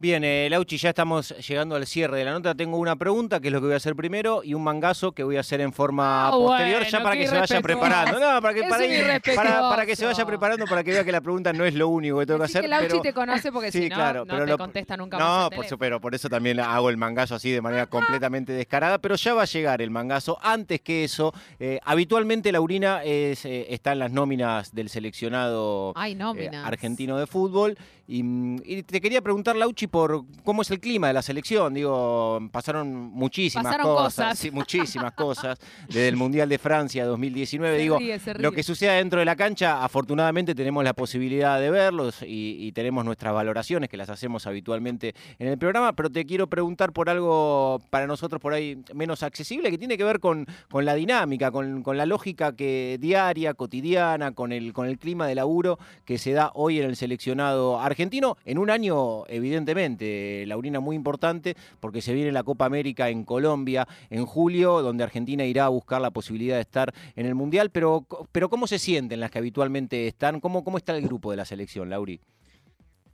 Bien, 0.00 0.22
eh, 0.22 0.46
Lauchi, 0.48 0.76
ya 0.76 0.90
estamos 0.90 1.34
llegando 1.44 1.74
al 1.74 1.84
cierre 1.84 2.18
de 2.18 2.24
la 2.24 2.30
nota. 2.30 2.54
Tengo 2.54 2.76
una 2.78 2.94
pregunta, 2.94 3.40
que 3.40 3.48
es 3.48 3.52
lo 3.52 3.58
que 3.58 3.66
voy 3.66 3.74
a 3.74 3.78
hacer 3.78 3.96
primero, 3.96 4.44
y 4.44 4.54
un 4.54 4.62
mangazo 4.62 5.10
que 5.10 5.24
voy 5.24 5.36
a 5.36 5.40
hacer 5.40 5.60
en 5.60 5.72
forma 5.72 6.28
Ah, 6.28 6.30
posterior, 6.30 6.82
bueno, 6.82 6.88
ya 6.92 7.02
para 7.02 7.16
que 7.16 7.26
se 7.26 7.36
vaya 7.36 7.60
preparando. 7.60 8.20
No, 8.20 8.40
para 8.40 8.54
que, 8.54 8.60
Es 8.60 8.68
para, 8.68 8.84
un 8.84 8.90
ir- 8.92 9.34
para, 9.34 9.60
para 9.68 9.86
que 9.86 9.96
se 9.96 10.06
vaya 10.06 10.24
preparando, 10.24 10.66
para 10.66 10.84
que 10.84 10.92
vea 10.92 11.02
que 11.02 11.10
la 11.10 11.20
pregunta 11.20 11.52
no 11.52 11.64
es 11.64 11.74
lo 11.74 11.88
único 11.88 12.20
que 12.20 12.26
tengo 12.26 12.38
que 12.38 12.44
hacer. 12.44 12.62
que 12.62 12.68
Lauchi 12.68 12.86
pero- 12.90 13.02
te 13.02 13.12
conoce 13.12 13.50
porque 13.50 13.72
Sí, 13.72 13.82
si 13.82 13.88
no, 13.88 13.96
claro, 13.96 14.20
no 14.24 14.32
pero 14.34 14.44
te 14.44 14.50
lo- 14.52 14.58
contesta 14.58 14.96
nunca 14.96 15.18
No, 15.18 15.24
más. 15.24 15.48
el 15.50 15.56
por, 15.56 15.66
su- 15.66 15.78
pero 15.78 16.00
por 16.00 16.14
eso 16.14 16.28
también 16.28 16.60
hago 16.60 16.90
el 16.90 16.96
mangazo 16.96 17.34
así 17.34 17.50
de 17.50 17.60
manera 17.60 17.86
completamente 17.86 18.52
descarada, 18.52 18.98
pero 18.98 19.16
ya 19.16 19.34
va 19.34 19.42
a 19.42 19.46
llegar 19.46 19.82
el 19.82 19.90
mangazo. 19.90 20.38
Antes 20.42 20.80
que 20.80 21.02
eso, 21.02 21.34
eh, 21.58 21.80
habitualmente 21.82 22.52
Laurina 22.52 23.02
es, 23.02 23.44
eh, 23.44 23.66
está 23.70 23.90
en 23.94 23.98
las 23.98 24.12
nóminas 24.12 24.72
del 24.72 24.90
seleccionado 24.90 25.92
Ay, 25.96 26.16
eh, 26.36 26.50
argentino 26.54 27.18
de 27.18 27.26
fútbol. 27.26 27.76
Y, 28.10 28.22
y 28.64 28.82
te 28.84 29.02
quería 29.02 29.20
preguntar, 29.20 29.54
Lauchi, 29.54 29.86
por 29.86 30.24
cómo 30.42 30.62
es 30.62 30.70
el 30.70 30.80
clima 30.80 31.08
de 31.08 31.12
la 31.12 31.20
selección. 31.20 31.74
Digo, 31.74 32.40
pasaron 32.50 32.90
muchísimas 32.90 33.64
Pasaron 33.66 33.86
cosas, 33.86 34.14
cosas. 34.14 34.38
sí, 34.38 34.50
muchísimas 34.52 35.12
cosas, 35.12 35.58
desde 35.86 36.08
el 36.08 36.16
Mundial 36.16 36.48
de 36.48 36.56
Francia 36.56 37.04
2019. 37.04 37.76
Se 37.76 37.82
Digo, 37.82 37.98
ríe, 37.98 38.18
lo 38.38 38.50
que 38.52 38.62
suceda 38.62 38.94
dentro 38.94 39.18
de 39.18 39.26
la 39.26 39.36
cancha, 39.36 39.84
afortunadamente 39.84 40.54
tenemos 40.54 40.82
la 40.84 40.94
posibilidad 40.94 41.60
de 41.60 41.70
verlos 41.70 42.22
y, 42.22 42.56
y 42.58 42.72
tenemos 42.72 43.04
nuestras 43.04 43.34
valoraciones 43.34 43.90
que 43.90 43.98
las 43.98 44.08
hacemos 44.08 44.46
habitualmente 44.46 45.14
en 45.38 45.48
el 45.48 45.58
programa, 45.58 45.92
pero 45.92 46.08
te 46.08 46.24
quiero 46.24 46.46
preguntar 46.46 46.94
por 46.94 47.10
algo 47.10 47.78
para 47.90 48.06
nosotros 48.06 48.40
por 48.40 48.54
ahí 48.54 48.82
menos 48.94 49.22
accesible, 49.22 49.70
que 49.70 49.76
tiene 49.76 49.98
que 49.98 50.04
ver 50.04 50.18
con, 50.18 50.46
con 50.70 50.86
la 50.86 50.94
dinámica, 50.94 51.50
con, 51.50 51.82
con 51.82 51.98
la 51.98 52.06
lógica 52.06 52.56
que 52.56 52.96
diaria, 52.98 53.52
cotidiana, 53.52 54.32
con 54.32 54.52
el, 54.52 54.72
con 54.72 54.86
el 54.88 54.98
clima 54.98 55.26
de 55.26 55.34
laburo 55.34 55.78
que 56.06 56.16
se 56.16 56.32
da 56.32 56.52
hoy 56.54 56.78
en 56.80 56.86
el 56.86 56.96
seleccionado 56.96 57.78
argentino, 57.78 57.97
en 58.00 58.58
un 58.58 58.70
año 58.70 59.26
evidentemente, 59.26 60.44
Laurina, 60.46 60.80
muy 60.80 60.94
importante, 60.94 61.56
porque 61.80 62.00
se 62.00 62.14
viene 62.14 62.32
la 62.32 62.42
Copa 62.42 62.64
América 62.64 63.08
en 63.08 63.24
Colombia 63.24 63.88
en 64.10 64.24
julio, 64.24 64.82
donde 64.82 65.04
Argentina 65.04 65.44
irá 65.44 65.66
a 65.66 65.68
buscar 65.68 66.00
la 66.00 66.10
posibilidad 66.10 66.56
de 66.56 66.62
estar 66.62 66.94
en 67.16 67.26
el 67.26 67.34
Mundial, 67.34 67.70
pero, 67.70 68.06
pero 68.32 68.48
¿cómo 68.48 68.66
se 68.66 68.78
sienten 68.78 69.20
las 69.20 69.30
que 69.30 69.38
habitualmente 69.38 70.06
están? 70.06 70.40
¿Cómo, 70.40 70.62
cómo 70.62 70.78
está 70.78 70.96
el 70.96 71.02
grupo 71.02 71.30
de 71.30 71.36
la 71.36 71.44
selección, 71.44 71.90
Lauri? 71.90 72.20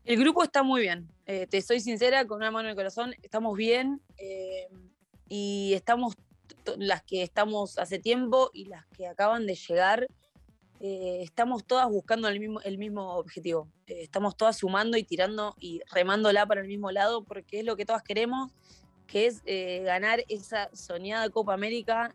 El 0.04 0.18
grupo 0.18 0.42
está 0.42 0.62
muy 0.62 0.82
bien. 0.82 1.08
eh, 1.26 1.46
te 1.46 1.62
soy 1.62 1.80
sincera, 1.80 2.26
con 2.26 2.38
una 2.38 2.50
mano 2.50 2.68
en 2.68 2.70
el 2.70 2.76
corazón, 2.76 3.14
estamos 3.22 3.56
bien 3.56 4.02
eh, 4.18 4.68
y 5.28 5.72
estamos 5.74 6.14
las 6.76 7.02
que 7.02 7.22
estamos 7.22 7.78
hace 7.78 7.98
tiempo 7.98 8.50
y 8.52 8.66
las 8.66 8.86
que 8.88 9.06
acaban 9.06 9.46
de 9.46 9.54
llegar, 9.54 10.06
eh, 10.86 11.22
estamos 11.22 11.64
todas 11.64 11.88
buscando 11.88 12.28
el 12.28 12.38
mismo, 12.38 12.60
el 12.60 12.76
mismo 12.76 13.14
objetivo. 13.14 13.70
Eh, 13.86 14.02
estamos 14.02 14.36
todas 14.36 14.58
sumando 14.58 14.98
y 14.98 15.02
tirando 15.02 15.56
y 15.58 15.80
remándola 15.90 16.44
para 16.44 16.60
el 16.60 16.68
mismo 16.68 16.90
lado 16.90 17.24
porque 17.24 17.60
es 17.60 17.64
lo 17.64 17.74
que 17.74 17.86
todas 17.86 18.02
queremos, 18.02 18.52
que 19.06 19.24
es 19.24 19.40
eh, 19.46 19.80
ganar 19.82 20.22
esa 20.28 20.68
soñada 20.74 21.30
Copa 21.30 21.54
América 21.54 22.14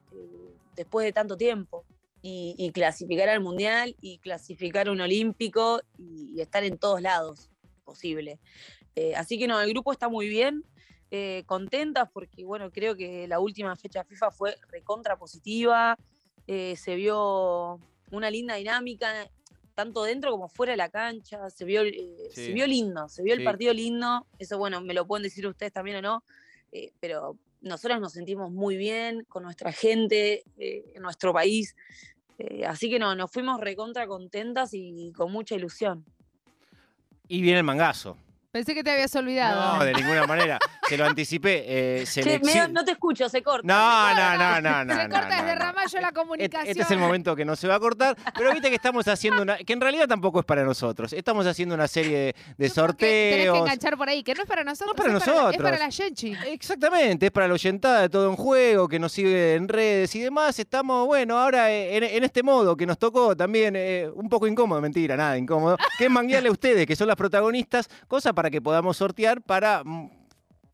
después 0.75 1.03
de 1.03 1.12
tanto 1.13 1.36
tiempo. 1.36 1.84
Y, 2.21 2.69
clasificar 2.71 3.29
al 3.29 3.39
Mundial 3.39 3.95
y 4.01 4.19
clasificar 4.19 4.88
un 4.89 5.01
Olímpico 5.01 5.82
y- 5.97 6.34
y 6.36 6.41
estar 6.41 6.63
en 6.63 6.77
todos 6.77 7.01
lados 7.01 7.49
posible. 7.84 8.39
Así 9.15 9.39
que 9.39 9.47
no, 9.47 9.60
el 9.62 9.69
grupo 9.69 9.93
está 9.93 10.10
muy 10.10 10.27
bien, 10.27 10.63
contentas 11.45 12.10
porque, 12.12 12.43
bueno, 12.43 12.69
creo 12.71 12.95
que 12.97 13.25
la 13.27 13.39
última 13.39 13.73
fecha 13.77 14.03
FIFA 14.03 14.32
fue 14.32 14.55
recontra 14.67 15.15
positiva, 15.17 15.97
se 16.45 16.95
vio 16.95 17.79
una 18.12 18.30
linda 18.30 18.56
dinámica, 18.56 19.30
tanto 19.76 20.04
dentro 20.04 20.32
como 20.32 20.50
fuera 20.50 20.72
de 20.74 20.78
la 20.78 20.89
cancha, 20.89 21.50
se 21.50 21.63
vio, 21.65 21.84
eh, 21.84 21.93
Sí. 22.34 22.45
se 22.48 22.52
vio 22.54 22.67
lindo, 22.67 23.08
se 23.08 23.24
vio 23.24 23.36
Sí. 23.36 23.39
el 23.41 23.45
partido 23.45 23.74
lindo, 23.74 24.26
eso, 24.38 24.58
bueno, 24.58 24.82
me 24.82 24.93
lo 24.93 25.06
pueden 25.08 25.24
decir 25.24 25.48
ustedes 25.48 25.72
también 25.72 25.98
o 25.98 26.02
no, 26.02 26.24
eh, 26.72 26.91
pero 27.00 27.38
nosotras 27.62 28.00
nos 28.02 28.13
sentimos 28.13 28.52
muy 28.52 28.78
bien 28.78 29.26
con 29.30 29.43
nuestra 29.43 29.72
gente, 29.72 30.43
eh, 30.58 30.84
en 30.95 31.02
nuestro 31.02 31.34
país, 31.34 31.76
eh, 32.38 32.65
así 32.65 32.89
que 32.89 33.00
no, 33.00 33.15
nos 33.15 33.32
fuimos 33.32 33.60
recontra 33.60 34.08
contentas 34.08 34.69
y 34.74 35.12
con 35.13 35.32
mucha 35.32 35.56
ilusión. 35.56 36.06
Y 37.28 37.41
viene 37.41 37.60
el 37.60 37.63
mangazo. 37.65 38.17
Pensé 38.52 38.74
que 38.74 38.84
te 38.84 38.91
habías 38.91 39.15
olvidado. 39.15 39.78
No, 39.78 39.86
de 39.86 39.93
ninguna 39.93 40.26
manera. 40.26 40.58
Se 40.89 40.97
lo 40.97 41.06
anticipé. 41.06 41.63
eh, 42.02 42.06
selección- 42.06 42.73
no 42.73 42.84
te 42.84 42.91
escucho, 42.91 43.30
se 43.30 43.41
corta. 43.41 43.65
No, 43.67 44.13
no, 44.15 44.38
no, 44.38 44.62
no, 44.62 44.86
no. 44.86 44.95
Se 44.95 45.08
no, 45.08 45.15
corta 45.15 45.30
no, 45.30 45.43
desde 45.43 45.56
no. 45.56 45.62
Ramallo 45.62 46.02
la 46.02 46.08
Este- 46.08 46.13
comunicación. 46.19 46.67
Este 46.69 46.84
es 46.84 46.91
el 46.91 46.97
momento 46.99 47.36
que 47.36 47.45
no 47.45 47.56
se 47.56 47.67
va 47.67 47.75
a 47.75 47.80
cortar, 47.80 48.17
pero 48.38 48.52
viste 48.52 48.69
que 48.69 48.75
estamos 48.75 49.08
haciendo 49.08 49.41
una, 49.41 49.58
que 49.58 49.73
en 49.73 49.82
realidad 49.82 50.08
tampoco 50.08 50.39
es 50.39 50.45
para 50.45 50.63
nosotros. 50.63 51.13
Estamos 51.13 51.45
haciendo 51.45 51.75
una 51.75 51.88
serie 51.88 52.17
de, 52.17 52.34
que 52.34 52.39
Tenés 52.58 52.58
que 52.58 52.75
sorteos. 52.75 53.58
enganchar 53.60 53.97
por 53.97 54.10
ahí, 54.10 54.23
que 54.23 54.34
no 54.36 54.41
es 54.43 54.47
para 54.49 54.63
nosotros. 54.63 54.95
para 54.95 55.10
es 55.10 55.13
la- 55.13 55.19
es 55.19 55.28
nosotros. 55.28 55.63
para 55.63 55.78
la 55.78 55.91
Genchi. 55.91 56.36
Exactamente, 56.47 57.25
es 57.28 57.32
para 57.32 57.47
la 57.47 57.54
oyentada 57.54 58.02
de 58.02 58.10
todo 58.10 58.30
en 58.30 58.36
juego, 58.36 58.88
que 58.88 58.99
nos 58.99 59.12
sigue 59.12 59.56
en 59.56 59.67
redes 59.67 60.13
y 60.15 60.19
demás. 60.21 60.58
Estamos, 60.60 61.06
bueno, 61.08 61.38
ahora 61.39 61.71
eh, 61.71 61.97
en, 61.97 62.04
en 62.04 62.23
este 62.23 62.43
modo 62.43 62.75
que 62.75 62.86
nos 62.86 62.97
tocó 62.97 63.36
también, 63.36 63.75
eh, 63.75 64.10
un 64.13 64.30
poco 64.30 64.47
incómodo, 64.47 64.82
mentira, 64.82 65.15
nada 65.15 65.38
incómodo, 65.38 65.78
que 65.97 66.06
es 66.06 66.12
manguearle 66.12 66.49
a 66.49 66.52
ustedes, 66.52 66.86
que 66.86 66.95
son 66.95 67.08
las 67.08 67.15
protagonistas, 67.15 67.89
cosa 68.08 68.34
para 68.34 68.49
que 68.49 68.62
podamos 68.62 68.97
sortear 68.97 69.41
para 69.41 69.84
mm, 69.84 70.10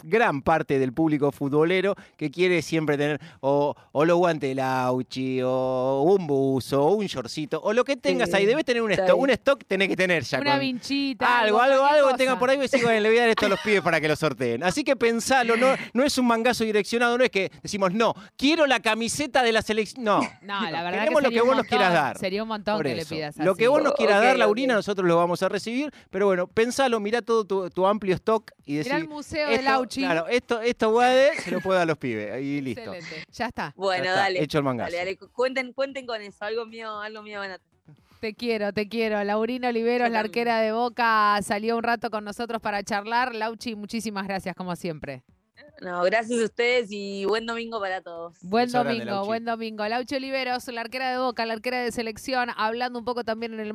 gran 0.04 0.42
parte 0.42 0.80
del 0.80 0.94
público 0.94 1.32
futbolero 1.32 1.96
que 2.18 2.30
quiere 2.32 2.62
siempre 2.62 2.98
tener 2.98 3.20
o, 3.42 3.76
o 3.92 4.06
los 4.06 4.18
guantes 4.18 4.50
de 4.50 4.56
Lauchi, 4.56 5.42
o 5.44 6.04
un 6.18 6.28
buzo, 6.28 6.84
o 6.84 6.96
un 6.96 7.06
shortcito, 7.06 7.60
o 7.62 7.74
lo 7.74 7.84
que 7.84 7.96
tengas 7.98 8.30
Sí, 8.30 8.36
ahí. 8.38 8.46
Debes 8.46 8.66
tener 8.66 8.82
un 8.82 8.92
stock, 8.92 9.18
un 9.18 9.30
stock 9.32 9.64
tenés 9.68 9.88
que 9.90 9.96
tener 9.96 10.24
ya. 10.24 10.40
Una 10.40 10.52
con- 10.52 10.60
vinchita. 10.60 11.40
algo, 11.40 11.60
algo, 11.62 11.84
algo 11.86 12.08
que 12.10 12.14
tenga 12.16 12.38
por 12.40 12.50
ahí, 12.50 12.56
voy 12.58 12.64
a 12.66 12.68
decir, 12.70 12.84
bueno, 12.84 13.00
le 13.00 13.10
voy 13.10 13.18
a 13.18 13.22
dar 13.22 13.30
esto 13.30 13.46
a 13.46 13.50
los 13.50 13.60
pibes 13.62 13.82
para 13.82 14.00
que 14.02 14.08
lo 14.08 14.16
sorteen. 14.16 14.64
Así 14.64 14.84
que 14.84 14.96
pensalo, 14.96 15.56
no, 15.58 15.68
no 15.94 16.04
es 16.04 16.18
un 16.18 16.28
mangazo 16.28 16.64
direccionado, 16.64 17.18
no 17.18 17.24
es 17.24 17.30
que 17.30 17.52
decimos, 17.64 17.94
no, 17.94 18.14
quiero 18.38 18.66
la 18.66 18.80
camiseta 18.80 19.44
de 19.44 19.52
la 19.52 19.62
selección. 19.62 20.04
No, 20.04 20.20
No, 20.42 20.70
la 20.70 20.84
verdad 20.84 21.00
Queremos 21.00 21.22
que 21.22 21.28
lo 21.28 21.32
que 21.34 21.42
vos 21.42 21.56
nos 21.58 21.66
quieras 21.68 21.94
dar. 21.94 22.18
Sería 22.18 22.42
un 22.44 22.50
montón 22.50 22.82
que 22.82 22.96
le 22.96 23.06
pidas 23.06 23.38
Lo 23.38 23.52
así. 23.52 23.60
que 23.60 23.68
vos 23.68 23.82
nos 23.84 23.94
quieras 23.94 24.22
dar, 24.22 24.34
ok. 24.34 24.40
Laurina, 24.40 24.74
nosotros 24.74 25.08
lo 25.08 25.18
vamos 25.18 25.42
a 25.44 25.50
recibir. 25.50 25.92
Pero 26.10 26.28
bueno, 26.28 26.48
pensalo, 26.48 27.00
mirá 27.00 27.22
todo 27.22 27.46
tu, 27.46 27.70
tu 27.70 27.86
amplio 27.88 28.16
stock 28.16 28.52
y 28.66 28.76
decir. 28.76 28.92
el 28.94 29.08
museo 29.08 29.50
de 29.50 29.56
Claro, 29.88 30.28
esto, 30.28 30.62
esto 30.62 30.92
guade, 30.92 31.36
se 31.40 31.52
lo 31.52 31.62
puedo 31.62 31.78
dar 31.78 31.84
a 31.84 31.86
los 31.88 31.98
pibes. 31.98 32.42
Y 32.42 32.62
listo. 32.62 32.94
Excelente. 32.94 33.24
Ya 33.32 33.46
está. 33.48 33.74
Bueno, 33.76 34.04
Ya 34.04 34.10
está, 34.12 34.22
dale. 34.22 34.44
Hecho 34.44 34.58
el 34.60 34.64
mangazo. 34.64 34.88
Dale, 34.92 34.98
dale, 34.98 35.18
cu- 35.18 35.30
cuenten, 35.32 35.74
cuenten 35.74 36.06
con 36.06 36.22
eso, 36.22 36.46
algo 36.46 36.66
mío, 36.66 37.00
algo 37.00 37.22
mío 37.22 37.40
van 37.40 37.52
a 37.52 37.58
tener. 37.58 37.76
Te 38.20 38.34
quiero, 38.34 38.74
te 38.74 38.88
quiero. 38.88 39.24
Laurina 39.24 39.70
Oliveros, 39.70 40.10
la 40.10 40.22
arquera 40.22 40.60
de 40.62 40.72
Boca, 40.72 41.38
salió 41.44 41.78
un 41.78 41.84
rato 41.84 42.10
con 42.10 42.24
nosotros 42.24 42.62
para 42.62 42.82
charlar. 42.82 43.36
Lauchi, 43.36 43.76
muchísimas 43.76 44.26
gracias, 44.28 44.56
como 44.56 44.76
siempre. 44.76 45.24
No, 45.82 46.02
gracias 46.04 46.40
a 46.40 46.46
ustedes 46.46 46.88
y 46.90 47.26
buen 47.26 47.46
domingo 47.46 47.80
para 47.80 48.02
todos. 48.02 48.34
Buen 48.42 48.72
domingo, 48.72 49.26
buen 49.26 49.44
domingo. 49.46 49.86
Lauchi 49.88 50.16
Oliveros, 50.16 50.66
la 50.70 50.82
arquera 50.82 51.12
de 51.12 51.18
Boca, 51.18 51.46
la 51.46 51.54
arquera 51.54 51.80
de 51.82 51.92
selección, 51.92 52.50
hablando 52.56 52.98
un 52.98 53.06
poco 53.06 53.24
también 53.26 53.54
en 53.54 53.60
el 53.60 53.68
marco 53.68 53.74